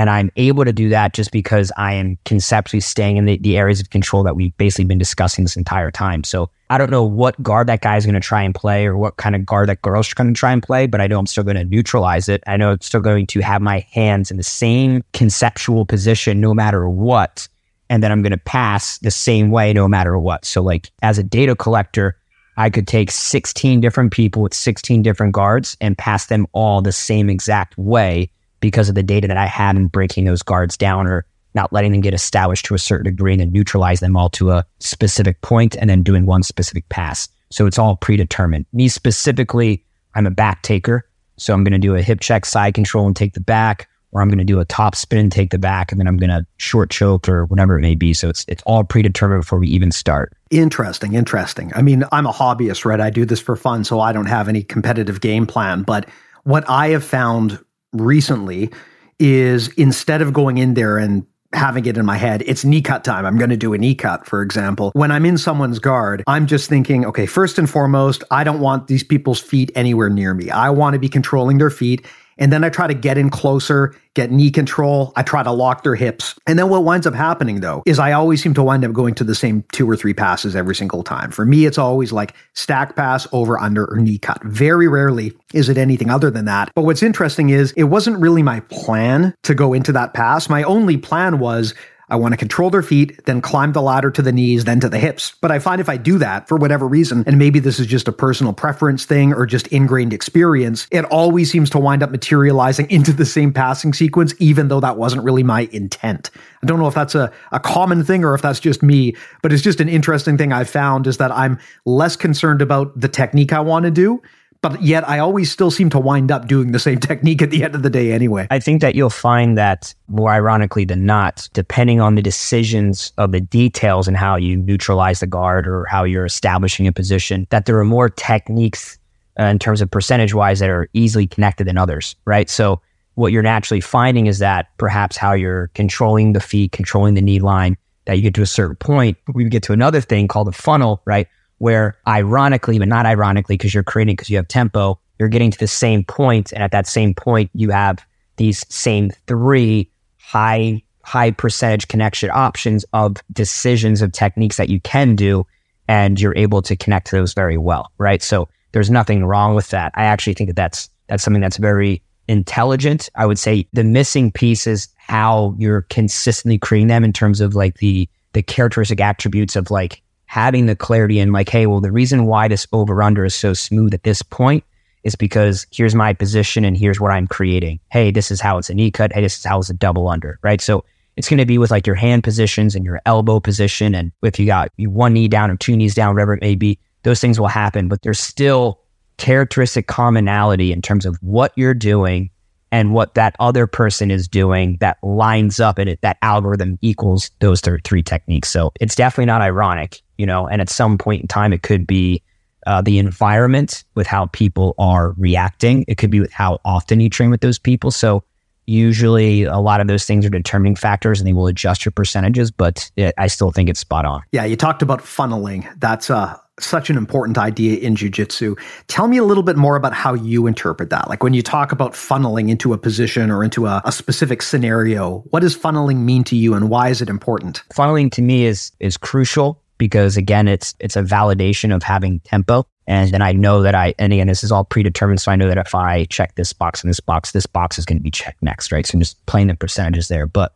[0.00, 3.58] And I'm able to do that just because I am conceptually staying in the, the
[3.58, 6.24] areas of control that we've basically been discussing this entire time.
[6.24, 9.18] So I don't know what guard that guy's going to try and play or what
[9.18, 11.44] kind of guard that girl's going to try and play, but I know I'm still
[11.44, 12.42] going to neutralize it.
[12.46, 16.54] I know I'm still going to have my hands in the same conceptual position no
[16.54, 17.46] matter what.
[17.90, 20.46] And then I'm going to pass the same way no matter what.
[20.46, 22.16] So, like, as a data collector,
[22.56, 26.90] I could take 16 different people with 16 different guards and pass them all the
[26.90, 28.30] same exact way
[28.60, 31.92] because of the data that I had in breaking those guards down or not letting
[31.92, 35.40] them get established to a certain degree and then neutralize them all to a specific
[35.40, 37.28] point and then doing one specific pass.
[37.50, 38.66] So it's all predetermined.
[38.72, 39.84] Me specifically,
[40.14, 41.06] I'm a back taker.
[41.36, 44.20] So I'm going to do a hip check side control and take the back, or
[44.20, 46.46] I'm going to do a top spin take the back, and then I'm going to
[46.58, 48.12] short choke or whatever it may be.
[48.12, 50.36] So it's it's all predetermined before we even start.
[50.50, 51.72] Interesting, interesting.
[51.74, 53.00] I mean, I'm a hobbyist, right?
[53.00, 55.82] I do this for fun, so I don't have any competitive game plan.
[55.82, 56.08] But
[56.44, 57.58] what I have found
[57.92, 58.70] recently
[59.18, 63.04] is instead of going in there and having it in my head, it's knee cut
[63.04, 63.26] time.
[63.26, 64.92] I'm going to do a knee cut, for example.
[64.94, 68.86] When I'm in someone's guard, I'm just thinking, okay, first and foremost, I don't want
[68.86, 70.50] these people's feet anywhere near me.
[70.50, 72.06] I want to be controlling their feet
[72.40, 75.12] And then I try to get in closer, get knee control.
[75.14, 76.34] I try to lock their hips.
[76.46, 79.14] And then what winds up happening though is I always seem to wind up going
[79.16, 81.30] to the same two or three passes every single time.
[81.30, 84.42] For me, it's always like stack pass, over, under, or knee cut.
[84.42, 86.72] Very rarely is it anything other than that.
[86.74, 90.48] But what's interesting is it wasn't really my plan to go into that pass.
[90.48, 91.74] My only plan was
[92.10, 94.88] I want to control their feet, then climb the ladder to the knees, then to
[94.88, 95.34] the hips.
[95.40, 98.08] But I find if I do that for whatever reason, and maybe this is just
[98.08, 102.86] a personal preference thing or just ingrained experience, it always seems to wind up materializing
[102.90, 106.30] into the same passing sequence, even though that wasn't really my intent.
[106.62, 109.52] I don't know if that's a, a common thing or if that's just me, but
[109.52, 113.52] it's just an interesting thing I've found is that I'm less concerned about the technique
[113.52, 114.20] I want to do
[114.62, 117.64] but yet I always still seem to wind up doing the same technique at the
[117.64, 118.46] end of the day anyway.
[118.50, 123.32] I think that you'll find that more ironically than not, depending on the decisions of
[123.32, 127.66] the details and how you neutralize the guard or how you're establishing a position, that
[127.66, 128.98] there are more techniques
[129.38, 132.50] uh, in terms of percentage wise that are easily connected than others, right?
[132.50, 132.80] So
[133.14, 137.38] what you're naturally finding is that perhaps how you're controlling the feet, controlling the knee
[137.38, 140.52] line, that you get to a certain point, we get to another thing called a
[140.52, 141.28] funnel, right?
[141.60, 145.58] Where ironically, but not ironically, because you're creating because you have tempo, you're getting to
[145.58, 148.04] the same point, and at that same point, you have
[148.36, 155.14] these same three high high percentage connection options of decisions of techniques that you can
[155.14, 155.46] do,
[155.86, 158.22] and you're able to connect to those very well, right?
[158.22, 159.92] So there's nothing wrong with that.
[159.96, 163.10] I actually think that that's that's something that's very intelligent.
[163.16, 167.54] I would say the missing piece is how you're consistently creating them in terms of
[167.54, 170.00] like the the characteristic attributes of like
[170.30, 173.52] having the clarity in like, hey, well, the reason why this over under is so
[173.52, 174.62] smooth at this point
[175.02, 177.80] is because here's my position and here's what I'm creating.
[177.90, 179.12] Hey, this is how it's a knee cut.
[179.12, 180.60] Hey, this is how it's a double under, right?
[180.60, 180.84] So
[181.16, 183.92] it's going to be with like your hand positions and your elbow position.
[183.92, 186.78] And if you got one knee down or two knees down, whatever it may be,
[187.02, 187.88] those things will happen.
[187.88, 188.78] But there's still
[189.16, 192.30] characteristic commonality in terms of what you're doing
[192.72, 197.30] and what that other person is doing that lines up and it, that algorithm equals
[197.40, 198.48] those th- three techniques.
[198.48, 201.86] So it's definitely not ironic, you know, and at some point in time, it could
[201.86, 202.22] be
[202.66, 205.82] uh, the environment with how people are reacting.
[205.88, 207.90] It could be with how often you train with those people.
[207.90, 208.22] So
[208.66, 212.50] usually a lot of those things are determining factors and they will adjust your percentages,
[212.50, 214.20] but it, I still think it's spot on.
[214.30, 214.44] Yeah.
[214.44, 215.66] You talked about funneling.
[215.80, 218.58] That's, uh, such an important idea in jujitsu.
[218.86, 221.08] Tell me a little bit more about how you interpret that.
[221.08, 225.20] Like when you talk about funneling into a position or into a, a, specific scenario,
[225.30, 227.62] what does funneling mean to you and why is it important?
[227.72, 232.64] Funneling to me is is crucial because again, it's it's a validation of having tempo.
[232.86, 235.20] And then I know that I, and again, this is all predetermined.
[235.20, 237.84] So I know that if I check this box and this box, this box is
[237.84, 238.86] going to be checked next, right?
[238.86, 240.26] So I'm just playing the percentages there.
[240.26, 240.52] But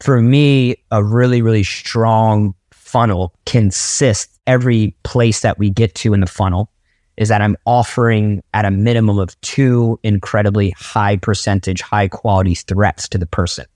[0.00, 6.20] for me, a really, really strong funnel consists every place that we get to in
[6.20, 6.70] the funnel
[7.16, 13.08] is that I'm offering at a minimum of two incredibly high percentage, high quality threats
[13.10, 13.66] to the person.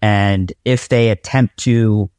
[0.00, 2.10] And if they attempt to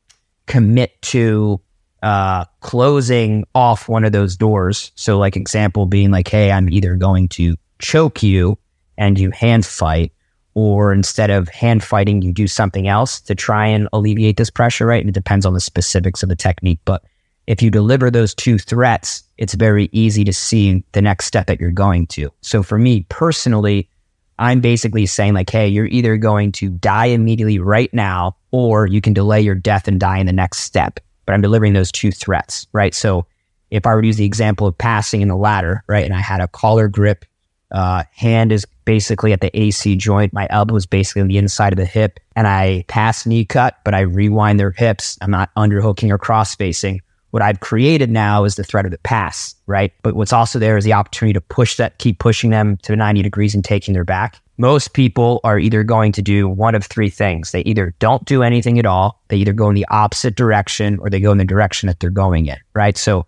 [0.48, 1.60] commit to
[2.06, 6.96] uh, closing off one of those doors, so like example being like, hey, I'm either
[6.96, 8.60] going to choke you
[8.96, 10.14] and you hand fight,
[10.54, 14.86] or instead of hand fighting, you do something else to try and alleviate this pressure,
[14.86, 15.02] right?
[15.02, 16.80] And it depends on the specifics of the technique.
[16.86, 17.04] But
[17.48, 21.60] if you deliver those two threats, it's very easy to see the next step that
[21.60, 22.32] you're going to.
[22.42, 23.90] So for me personally,
[24.38, 29.02] I'm basically saying like, hey, you're either going to die immediately right now, or you
[29.02, 31.00] can delay your death and die in the next step.
[31.26, 32.94] But I'm delivering those two threats, right?
[32.94, 33.26] So
[33.72, 36.22] if I were to use the example of passing in the ladder, right, and I
[36.22, 37.26] had a collar grip
[37.72, 40.34] uh, hand is basically at the AC joint.
[40.34, 42.20] My elbow is basically on the inside of the hip.
[42.36, 45.18] And I pass knee cut, but I rewind their hips.
[45.22, 47.02] I'm not underhooking or cross facing.
[47.32, 49.92] What I've created now is the threat of the pass, right?
[50.04, 53.24] But what's also there is the opportunity to push that, keep pushing them to 90
[53.24, 54.40] degrees and taking their back.
[54.58, 57.52] Most people are either going to do one of three things.
[57.52, 61.10] They either don't do anything at all, they either go in the opposite direction, or
[61.10, 62.98] they go in the direction that they're going in, right?
[62.98, 63.26] So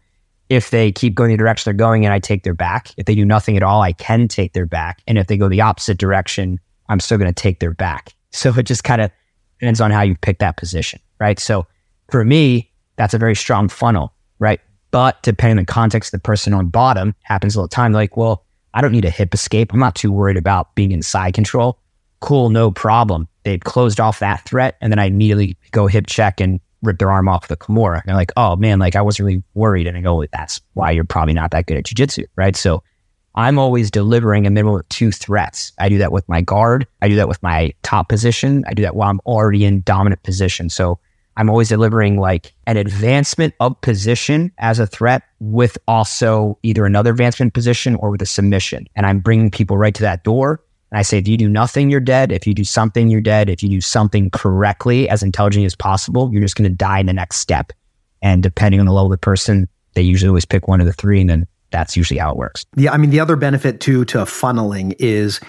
[0.49, 2.91] if they keep going the direction they're going and I take their back.
[2.97, 5.01] If they do nothing at all, I can take their back.
[5.07, 6.59] And if they go the opposite direction,
[6.89, 8.13] I'm still going to take their back.
[8.31, 9.09] So it just kind of
[9.57, 11.39] depends on how you pick that position, right?
[11.39, 11.65] So
[12.11, 14.59] for me, that's a very strong funnel, right?
[14.91, 17.93] But depending on the context, the person on bottom happens all the time.
[17.93, 18.45] Like, well,
[18.77, 19.73] I don't need a hip escape.
[19.73, 21.79] I'm not too worried about being in side control.
[22.19, 23.27] Cool, no problem.
[23.41, 24.77] They've closed off that threat.
[24.81, 27.95] And then I immediately go hip check and rip their arm off the Kimura.
[27.95, 29.87] And they're like, oh man, like I wasn't really worried.
[29.87, 32.55] And I go, that's why you're probably not that good at jujitsu, right?
[32.55, 32.83] So
[33.33, 35.73] I'm always delivering a minimum of two threats.
[35.79, 36.85] I do that with my guard.
[37.01, 38.63] I do that with my top position.
[38.67, 40.69] I do that while I'm already in dominant position.
[40.69, 40.99] So
[41.37, 47.11] I'm always delivering like an advancement of position as a threat with also either another
[47.11, 48.87] advancement position or with a submission.
[48.95, 50.63] And I'm bringing people right to that door.
[50.91, 52.31] And I say, if you do nothing, you're dead.
[52.31, 53.49] If you do something, you're dead.
[53.49, 57.05] If you do something correctly, as intelligently as possible, you're just going to die in
[57.05, 57.71] the next step.
[58.21, 60.93] And depending on the level of the person, they usually always pick one of the
[60.93, 62.65] three, and then that's usually how it works.
[62.75, 65.39] Yeah, I mean, the other benefit too to funneling is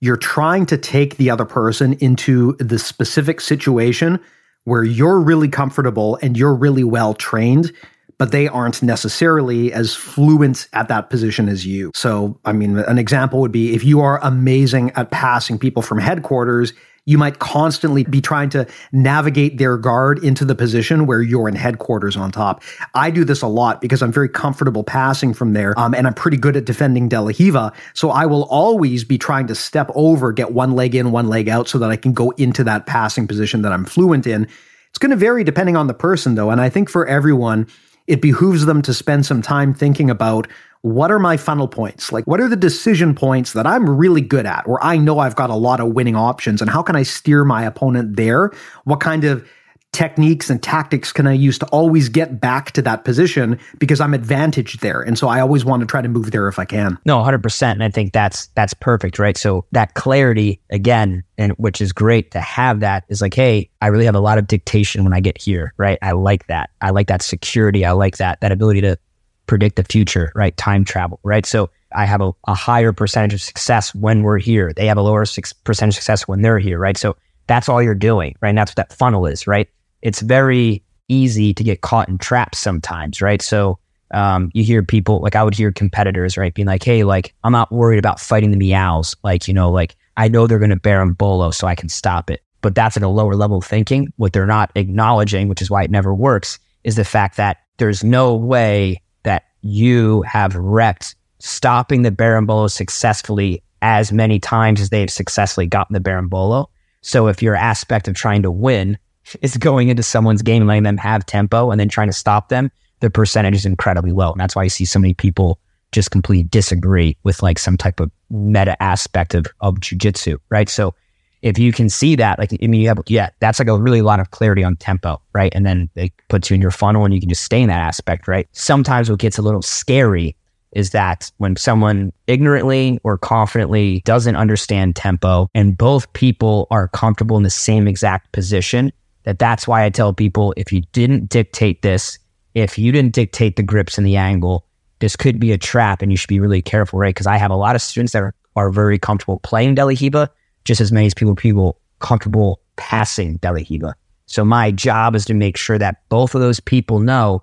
[0.00, 4.20] you're trying to take the other person into the specific situation
[4.64, 7.72] where you're really comfortable and you're really well trained
[8.18, 11.90] but they aren't necessarily as fluent at that position as you.
[11.94, 15.98] So, I mean, an example would be if you are amazing at passing people from
[15.98, 16.72] headquarters,
[17.06, 21.54] you might constantly be trying to navigate their guard into the position where you're in
[21.54, 22.62] headquarters on top.
[22.94, 26.14] I do this a lot because I'm very comfortable passing from there, um, and I'm
[26.14, 27.72] pretty good at defending De La Riva.
[27.92, 31.48] So I will always be trying to step over, get one leg in, one leg
[31.48, 34.48] out, so that I can go into that passing position that I'm fluent in.
[34.88, 37.66] It's going to vary depending on the person, though, and I think for everyone,
[38.06, 40.46] it behooves them to spend some time thinking about
[40.82, 42.12] what are my funnel points?
[42.12, 45.36] Like, what are the decision points that I'm really good at, where I know I've
[45.36, 48.50] got a lot of winning options, and how can I steer my opponent there?
[48.84, 49.48] What kind of
[49.94, 54.12] techniques and tactics can I use to always get back to that position because I'm
[54.12, 55.00] advantaged there.
[55.00, 56.98] And so I always want to try to move there if I can.
[57.06, 57.62] No, 100%.
[57.72, 59.36] And I think that's that's perfect, right?
[59.36, 63.86] So that clarity again and which is great to have that is like, hey, I
[63.86, 65.98] really have a lot of dictation when I get here, right?
[66.02, 66.70] I like that.
[66.80, 67.84] I like that security.
[67.84, 68.98] I like that that ability to
[69.46, 70.56] predict the future, right?
[70.56, 71.46] Time travel, right?
[71.46, 74.72] So I have a, a higher percentage of success when we're here.
[74.72, 76.96] They have a lower six percentage success when they're here, right?
[76.96, 77.16] So
[77.46, 78.48] that's all you're doing, right?
[78.48, 79.68] And that's what that funnel is, right?
[80.04, 83.42] It's very easy to get caught in traps sometimes, right?
[83.42, 83.78] So
[84.12, 87.52] um, you hear people like I would hear competitors, right, being like, "Hey, like I'm
[87.52, 89.16] not worried about fighting the Miyaos.
[89.24, 92.40] Like you know, like I know they're going to bolo, so I can stop it."
[92.60, 94.12] But that's at a lower level of thinking.
[94.16, 98.04] What they're not acknowledging, which is why it never works, is the fact that there's
[98.04, 102.10] no way that you have wrecked stopping the
[102.46, 106.70] bolo successfully as many times as they've successfully gotten the bolo.
[107.02, 108.96] So if your aspect of trying to win
[109.42, 112.70] is going into someone's game letting them have tempo and then trying to stop them,
[113.00, 114.32] the percentage is incredibly low.
[114.32, 115.58] And that's why you see so many people
[115.92, 120.68] just completely disagree with like some type of meta aspect of, of jujitsu, right?
[120.68, 120.94] So
[121.42, 124.02] if you can see that, like, I mean, you have, yeah, that's like a really
[124.02, 125.52] lot of clarity on tempo, right?
[125.54, 127.80] And then it puts you in your funnel and you can just stay in that
[127.80, 128.48] aspect, right?
[128.52, 130.36] Sometimes what gets a little scary
[130.72, 137.36] is that when someone ignorantly or confidently doesn't understand tempo and both people are comfortable
[137.36, 138.90] in the same exact position,
[139.24, 142.18] that that's why I tell people if you didn't dictate this,
[142.54, 144.66] if you didn't dictate the grips and the angle,
[145.00, 147.14] this could be a trap and you should be really careful, right?
[147.14, 150.26] Because I have a lot of students that are, are very comfortable playing De La
[150.64, 153.92] just as many as people people comfortable passing De La
[154.26, 157.42] So my job is to make sure that both of those people know,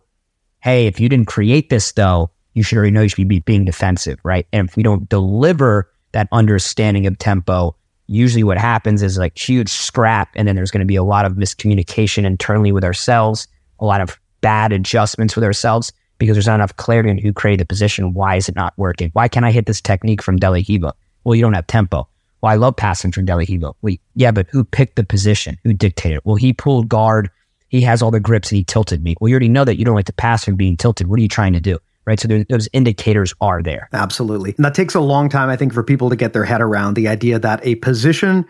[0.61, 3.65] hey, if you didn't create this though, you should already know you should be being
[3.65, 4.45] defensive, right?
[4.51, 7.75] And if we don't deliver that understanding of tempo,
[8.11, 11.25] usually what happens is like huge scrap and then there's going to be a lot
[11.25, 13.47] of miscommunication internally with ourselves
[13.79, 17.59] a lot of bad adjustments with ourselves because there's not enough clarity on who created
[17.59, 18.13] the position.
[18.13, 19.09] Why is it not working?
[19.13, 20.93] Why can't i hit this technique from De La Riva
[21.23, 22.07] well you don't have tempo.
[22.41, 25.57] Well i love passing from De La Riva well, yeah but who picked the position?
[25.63, 26.25] Who dictated it?
[26.25, 27.29] Well he pulled guard.
[27.69, 29.15] He has all the grips and he tilted me.
[29.19, 31.07] Well you already know that you don't like to pass from being tilted.
[31.07, 32.19] What are you trying to do right?
[32.19, 33.89] So there, those indicators are there.
[33.93, 34.53] Absolutely.
[34.57, 36.95] And that takes a long time, I think, for people to get their head around
[36.95, 38.45] the idea that a position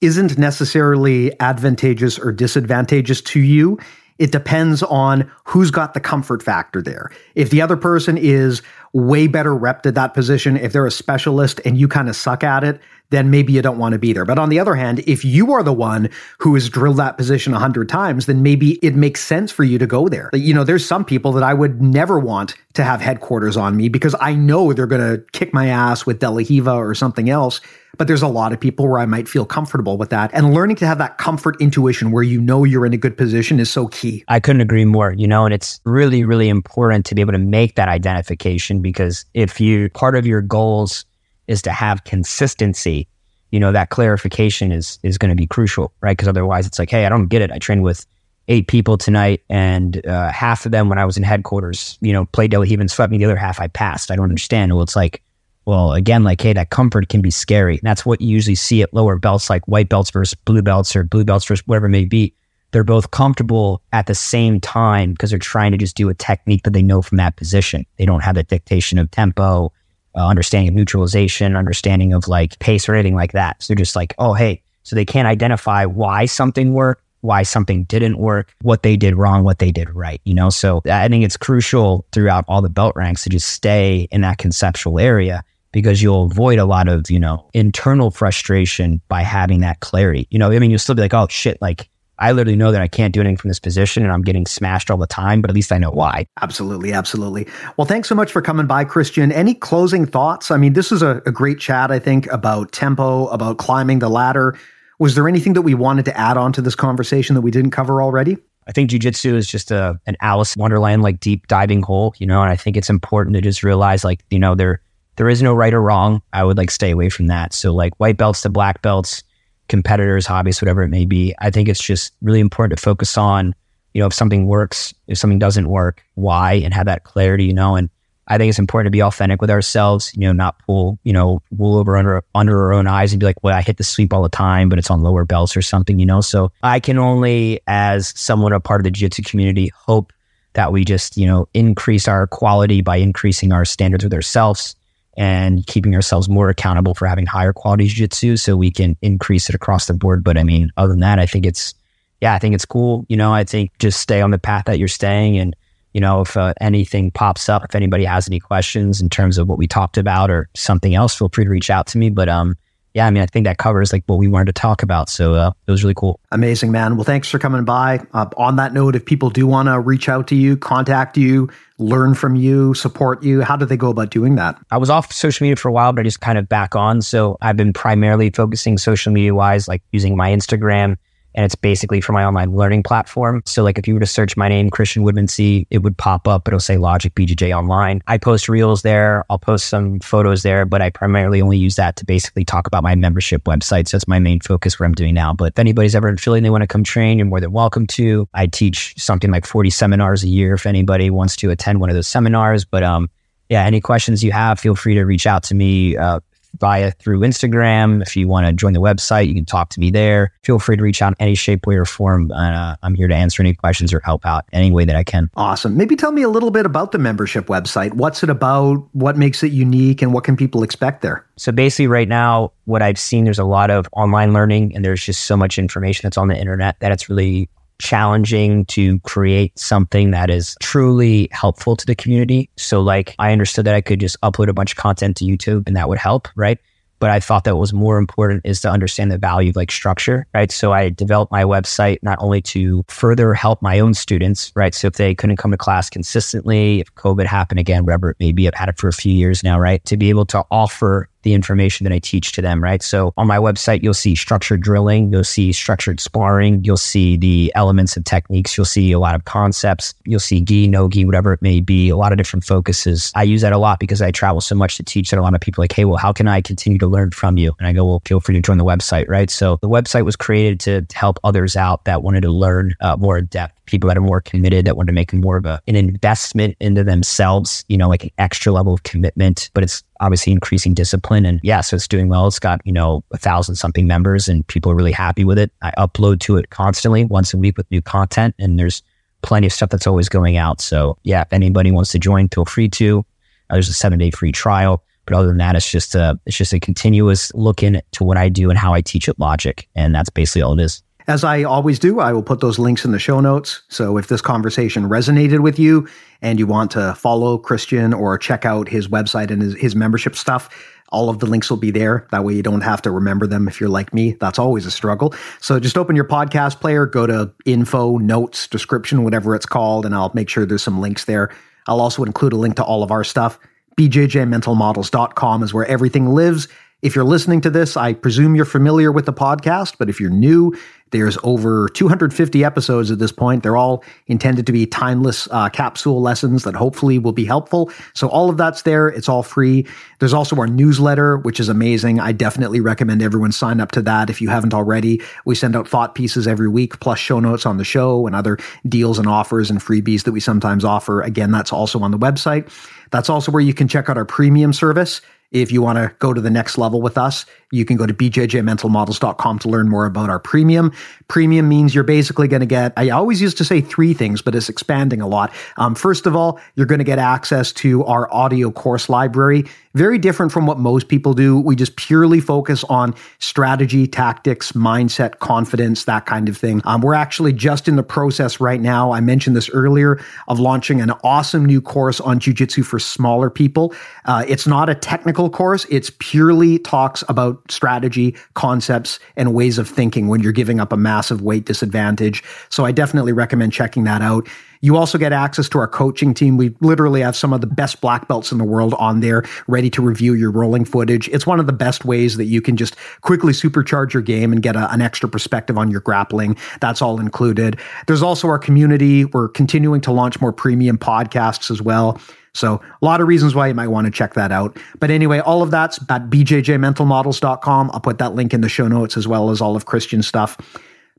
[0.00, 3.78] isn't necessarily advantageous or disadvantageous to you.
[4.18, 7.10] It depends on who's got the comfort factor there.
[7.34, 11.60] If the other person is way better repped at that position, if they're a specialist
[11.64, 12.80] and you kind of suck at it,
[13.12, 14.24] then maybe you don't want to be there.
[14.24, 16.08] But on the other hand, if you are the one
[16.38, 19.78] who has drilled that position a hundred times, then maybe it makes sense for you
[19.78, 20.30] to go there.
[20.32, 23.88] You know, there's some people that I would never want to have headquarters on me
[23.88, 27.28] because I know they're going to kick my ass with De La Riva or something
[27.28, 27.60] else.
[27.98, 30.30] But there's a lot of people where I might feel comfortable with that.
[30.32, 33.60] And learning to have that comfort intuition where you know you're in a good position
[33.60, 34.24] is so key.
[34.28, 37.38] I couldn't agree more, you know, and it's really, really important to be able to
[37.38, 41.04] make that identification because if you, part of your goals
[41.48, 43.08] is to have consistency,
[43.50, 46.16] you know, that clarification is, is going to be crucial, right?
[46.16, 47.50] Because otherwise it's like, hey, I don't get it.
[47.50, 48.06] I trained with
[48.48, 52.24] eight people tonight and uh, half of them when I was in headquarters, you know,
[52.26, 53.18] played De La Riva swept me.
[53.18, 54.10] The other half I passed.
[54.10, 54.72] I don't understand.
[54.72, 55.22] Well, it's like,
[55.64, 57.74] well, again, like, hey, that comfort can be scary.
[57.74, 60.96] And that's what you usually see at lower belts, like white belts versus blue belts
[60.96, 62.34] or blue belts versus whatever it may be.
[62.72, 66.64] They're both comfortable at the same time because they're trying to just do a technique
[66.64, 67.86] that they know from that position.
[67.98, 69.72] They don't have the dictation of tempo,
[70.14, 73.62] uh, understanding of neutralization, understanding of like pace or anything like that.
[73.62, 77.84] So they're just like, oh, hey, so they can't identify why something worked, why something
[77.84, 80.50] didn't work, what they did wrong, what they did right, you know?
[80.50, 84.38] So I think it's crucial throughout all the belt ranks to just stay in that
[84.38, 89.80] conceptual area because you'll avoid a lot of, you know, internal frustration by having that
[89.80, 90.26] clarity.
[90.30, 91.88] You know, I mean, you'll still be like, oh shit, like
[92.22, 94.92] I literally know that I can't do anything from this position and I'm getting smashed
[94.92, 96.28] all the time, but at least I know why.
[96.40, 96.92] Absolutely.
[96.92, 97.48] Absolutely.
[97.76, 99.32] Well, thanks so much for coming by, Kristian.
[99.32, 100.52] Any closing thoughts?
[100.52, 104.08] I mean, this is a, a great chat, I think, about tempo, about climbing the
[104.08, 104.56] ladder.
[105.00, 107.72] Was there anything that we wanted to add on to this conversation that we didn't
[107.72, 108.36] cover already?
[108.68, 112.40] I think jujitsu is just a an Alice Wonderland like deep diving hole, you know,
[112.40, 114.80] and I think it's important to just realize like, you know, there
[115.16, 116.22] there is no right or wrong.
[116.32, 117.52] I would like stay away from that.
[117.52, 119.24] So like white belts to black belts,
[119.72, 121.34] competitors, hobbyists, whatever it may be.
[121.40, 123.54] I think it's just really important to focus on,
[123.94, 127.54] you know, if something works, if something doesn't work, why, and have that clarity, you
[127.54, 127.88] know, and
[128.28, 131.40] I think it's important to be authentic with ourselves, you know, not pull, you know,
[131.50, 134.12] wool over under under our own eyes and be like, well, I hit the sweep
[134.12, 136.20] all the time, but it's on lower belts or something, you know.
[136.20, 140.12] So I can only, as someone a part of the jiu-jitsu community, hope
[140.52, 144.76] that we just, you know, increase our quality by increasing our standards with ourselves
[145.16, 149.54] and keeping ourselves more accountable for having higher quality jiu-jitsu so we can increase it
[149.54, 150.24] across the board.
[150.24, 151.74] But I mean, other than that, I think it's,
[152.20, 153.04] yeah, I think it's cool.
[153.08, 155.54] You know, I think just stay on the path that you're staying and
[155.92, 159.48] you know, if uh, anything pops up, if anybody has any questions in terms of
[159.48, 162.08] what we talked about or something else, feel free to reach out to me.
[162.08, 162.56] But um,
[162.94, 165.08] yeah, I mean, I think that covers like what we wanted to talk about.
[165.08, 166.20] So uh, it was really cool.
[166.30, 166.96] Amazing, man.
[166.96, 168.00] Well, thanks for coming by.
[168.12, 171.48] Uh, on that note, if people do want to reach out to you, contact you,
[171.78, 174.58] learn from you, support you, how do they go about doing that?
[174.70, 177.00] I was off social media for a while, but I just kind of back on.
[177.02, 180.96] So I've been primarily focusing social media wise, like using my Instagram
[181.34, 183.42] and it's basically for my online learning platform.
[183.46, 186.46] So like if you were to search my name, Kristian Woodmansee, it would pop up.
[186.46, 188.02] It'll say Logic BJJ online.
[188.06, 189.24] I post reels there.
[189.30, 192.82] I'll post some photos there, but I primarily only use that to basically talk about
[192.82, 193.88] my membership website.
[193.88, 195.32] So that's my main focus where I'm doing now.
[195.32, 197.52] But if anybody's ever in Philly and they want to come train, you're more than
[197.52, 198.28] welcome to.
[198.34, 201.94] I teach something like 40 seminars a year if anybody wants to attend one of
[201.94, 202.64] those seminars.
[202.64, 203.10] But um,
[203.48, 205.96] yeah, any questions you have, feel free to reach out to me.
[205.96, 206.20] Uh,
[206.58, 208.02] via through Instagram.
[208.02, 210.32] If you want to join the website, you can talk to me there.
[210.42, 212.30] Feel free to reach out in any shape, way, or form.
[212.32, 215.30] Uh, I'm here to answer any questions or help out any way that I can.
[215.36, 215.76] Awesome.
[215.76, 217.94] Maybe tell me a little bit about the membership website.
[217.94, 218.76] What's it about?
[218.92, 220.02] What makes it unique?
[220.02, 221.24] And what can people expect there?
[221.36, 225.04] So basically, right now, what I've seen, there's a lot of online learning, and there's
[225.04, 227.48] just so much information that's on the internet that it's really
[227.82, 232.48] challenging to create something that is truly helpful to the community.
[232.56, 235.66] So, like, I understood that I could just upload a bunch of content to YouTube
[235.66, 236.58] and that would help, right?
[237.00, 239.72] But I thought that what was more important is to understand the value of like
[239.72, 240.52] structure, right?
[240.52, 244.72] So I developed my website not only to further help my own students, right?
[244.72, 248.30] So if they couldn't come to class consistently, if COVID happened again, whatever it may
[248.30, 249.84] be, I've had it for a few years now, right?
[249.86, 252.82] To be able to offer the information that I teach to them, right?
[252.82, 257.52] So on my website, you'll see structured drilling, you'll see structured sparring, you'll see the
[257.54, 261.32] elements of techniques, you'll see a lot of concepts, you'll see gi, no gi, whatever
[261.32, 263.12] it may be, a lot of different focuses.
[263.14, 265.34] I use that a lot because I travel so much to teach that a lot
[265.34, 267.54] of people like, hey, well, how can I continue to learn from you?
[267.58, 269.30] And I go, well, feel free to join the website, right?
[269.30, 273.18] So the website was created to help others out that wanted to learn uh, more
[273.18, 275.76] in depth people that are more committed that want to make more of a, an
[275.76, 280.74] investment into themselves, you know, like an extra level of commitment, but it's obviously increasing
[280.74, 281.24] discipline.
[281.24, 282.26] And yeah, so it's doing well.
[282.26, 285.52] It's got, you know, a thousand something members and people are really happy with it.
[285.62, 288.82] I upload to it constantly once a week with new content and there's
[289.22, 290.60] plenty of stuff that's always going out.
[290.60, 293.06] So yeah, if anybody wants to join, feel free to.
[293.48, 294.82] Uh, there's a seven day free trial.
[295.06, 298.28] But other than that, it's just a it's just a continuous look into what I
[298.28, 300.82] do and how I teach at Logic, and that's basically all it is.
[301.06, 303.62] As I always do, I will put those links in the show notes.
[303.68, 305.88] So if this conversation resonated with you
[306.20, 310.14] and you want to follow Kristian or check out his website and his, his membership
[310.14, 310.48] stuff,
[310.90, 312.06] all of the links will be there.
[312.12, 314.12] That way you don't have to remember them if you're like me.
[314.20, 315.14] That's always a struggle.
[315.40, 319.94] So just open your podcast player, go to info, notes, description, whatever it's called, and
[319.94, 321.30] I'll make sure there's some links there.
[321.66, 323.38] I'll also include a link to all of our stuff.
[323.78, 326.48] BJJmentalmodels.com is where everything lives.
[326.82, 330.10] If you're listening to this, I presume you're familiar with the podcast, but if you're
[330.10, 330.52] new,
[330.90, 333.44] there's over 250 episodes at this point.
[333.44, 337.70] They're all intended to be timeless uh, capsule lessons that hopefully will be helpful.
[337.94, 338.88] So all of that's there.
[338.88, 339.64] It's all free.
[340.00, 342.00] There's also our newsletter, which is amazing.
[342.00, 345.00] I definitely recommend everyone sign up to that if you haven't already.
[345.24, 348.38] We send out thought pieces every week, plus show notes on the show and other
[348.68, 351.00] deals and offers and freebies that we sometimes offer.
[351.00, 352.50] Again, that's also on the website.
[352.90, 355.00] That's also where you can check out our premium service.
[355.32, 357.94] If you want to go to the next level with us, you can go to
[357.94, 360.72] bjjmentalmodels.com to learn more about our premium.
[361.08, 364.34] Premium means you're basically going to get, I always used to say three things, but
[364.34, 365.32] it's expanding a lot.
[365.56, 369.44] Um, first of all, you're going to get access to our audio course library.
[369.74, 371.38] Very different from what most people do.
[371.38, 376.60] We just purely focus on strategy, tactics, mindset, confidence, that kind of thing.
[376.64, 378.92] Um, we're actually just in the process right now.
[378.92, 379.98] I mentioned this earlier
[380.28, 383.72] of launching an awesome new course on jujitsu for smaller people.
[384.04, 385.66] Uh, it's not a technical technical course.
[385.68, 390.76] It's purely talks about strategy, concepts, and ways of thinking when you're giving up a
[390.76, 392.22] massive weight disadvantage.
[392.48, 394.28] So I definitely recommend checking that out.
[394.64, 396.36] You also get access to our coaching team.
[396.36, 399.68] We literally have some of the best black belts in the world on there ready
[399.70, 401.08] to review your rolling footage.
[401.08, 404.40] It's one of the best ways that you can just quickly supercharge your game and
[404.40, 406.36] get a, an extra perspective on your grappling.
[406.60, 407.58] That's all included.
[407.88, 409.04] There's also our community.
[409.04, 412.00] We're continuing to launch more premium podcasts as well.
[412.34, 414.56] So a lot of reasons why you might want to check that out.
[414.78, 417.70] But anyway, all of that's at bjjmentalmodels.com.
[417.72, 420.38] I'll put that link in the show notes as well as all of Kristian's stuff.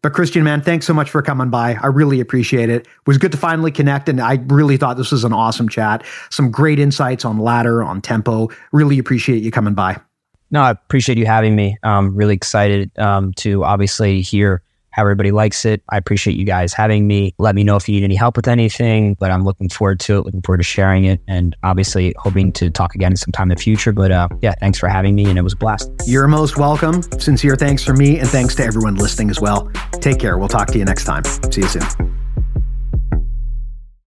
[0.04, 1.76] But Kristian, man, thanks so much for coming by.
[1.82, 2.82] I really appreciate it.
[2.82, 6.04] It was good to finally connect, and I really thought this was an awesome chat.
[6.30, 8.50] Some great insights on ladder, on tempo.
[8.74, 10.00] Really appreciate you coming by.
[10.52, 11.78] No, I appreciate you having me.
[11.84, 14.62] I'm really excited um, to obviously hear
[14.94, 15.82] how everybody likes it.
[15.90, 17.34] I appreciate you guys having me.
[17.40, 20.20] Let me know if you need any help with anything, but I'm looking forward to
[20.20, 23.62] it, looking forward to sharing it, and obviously hoping to talk again sometime in the
[23.62, 23.92] future.
[23.92, 25.92] But uh, yeah, thanks for having me, and it was a blast.
[26.06, 27.02] You're most welcome.
[27.20, 29.70] Sincere thanks for me, and thanks to everyone listening as well.
[29.94, 30.38] Take care.
[30.38, 31.24] We'll talk to you next time.
[31.52, 32.23] See you soon.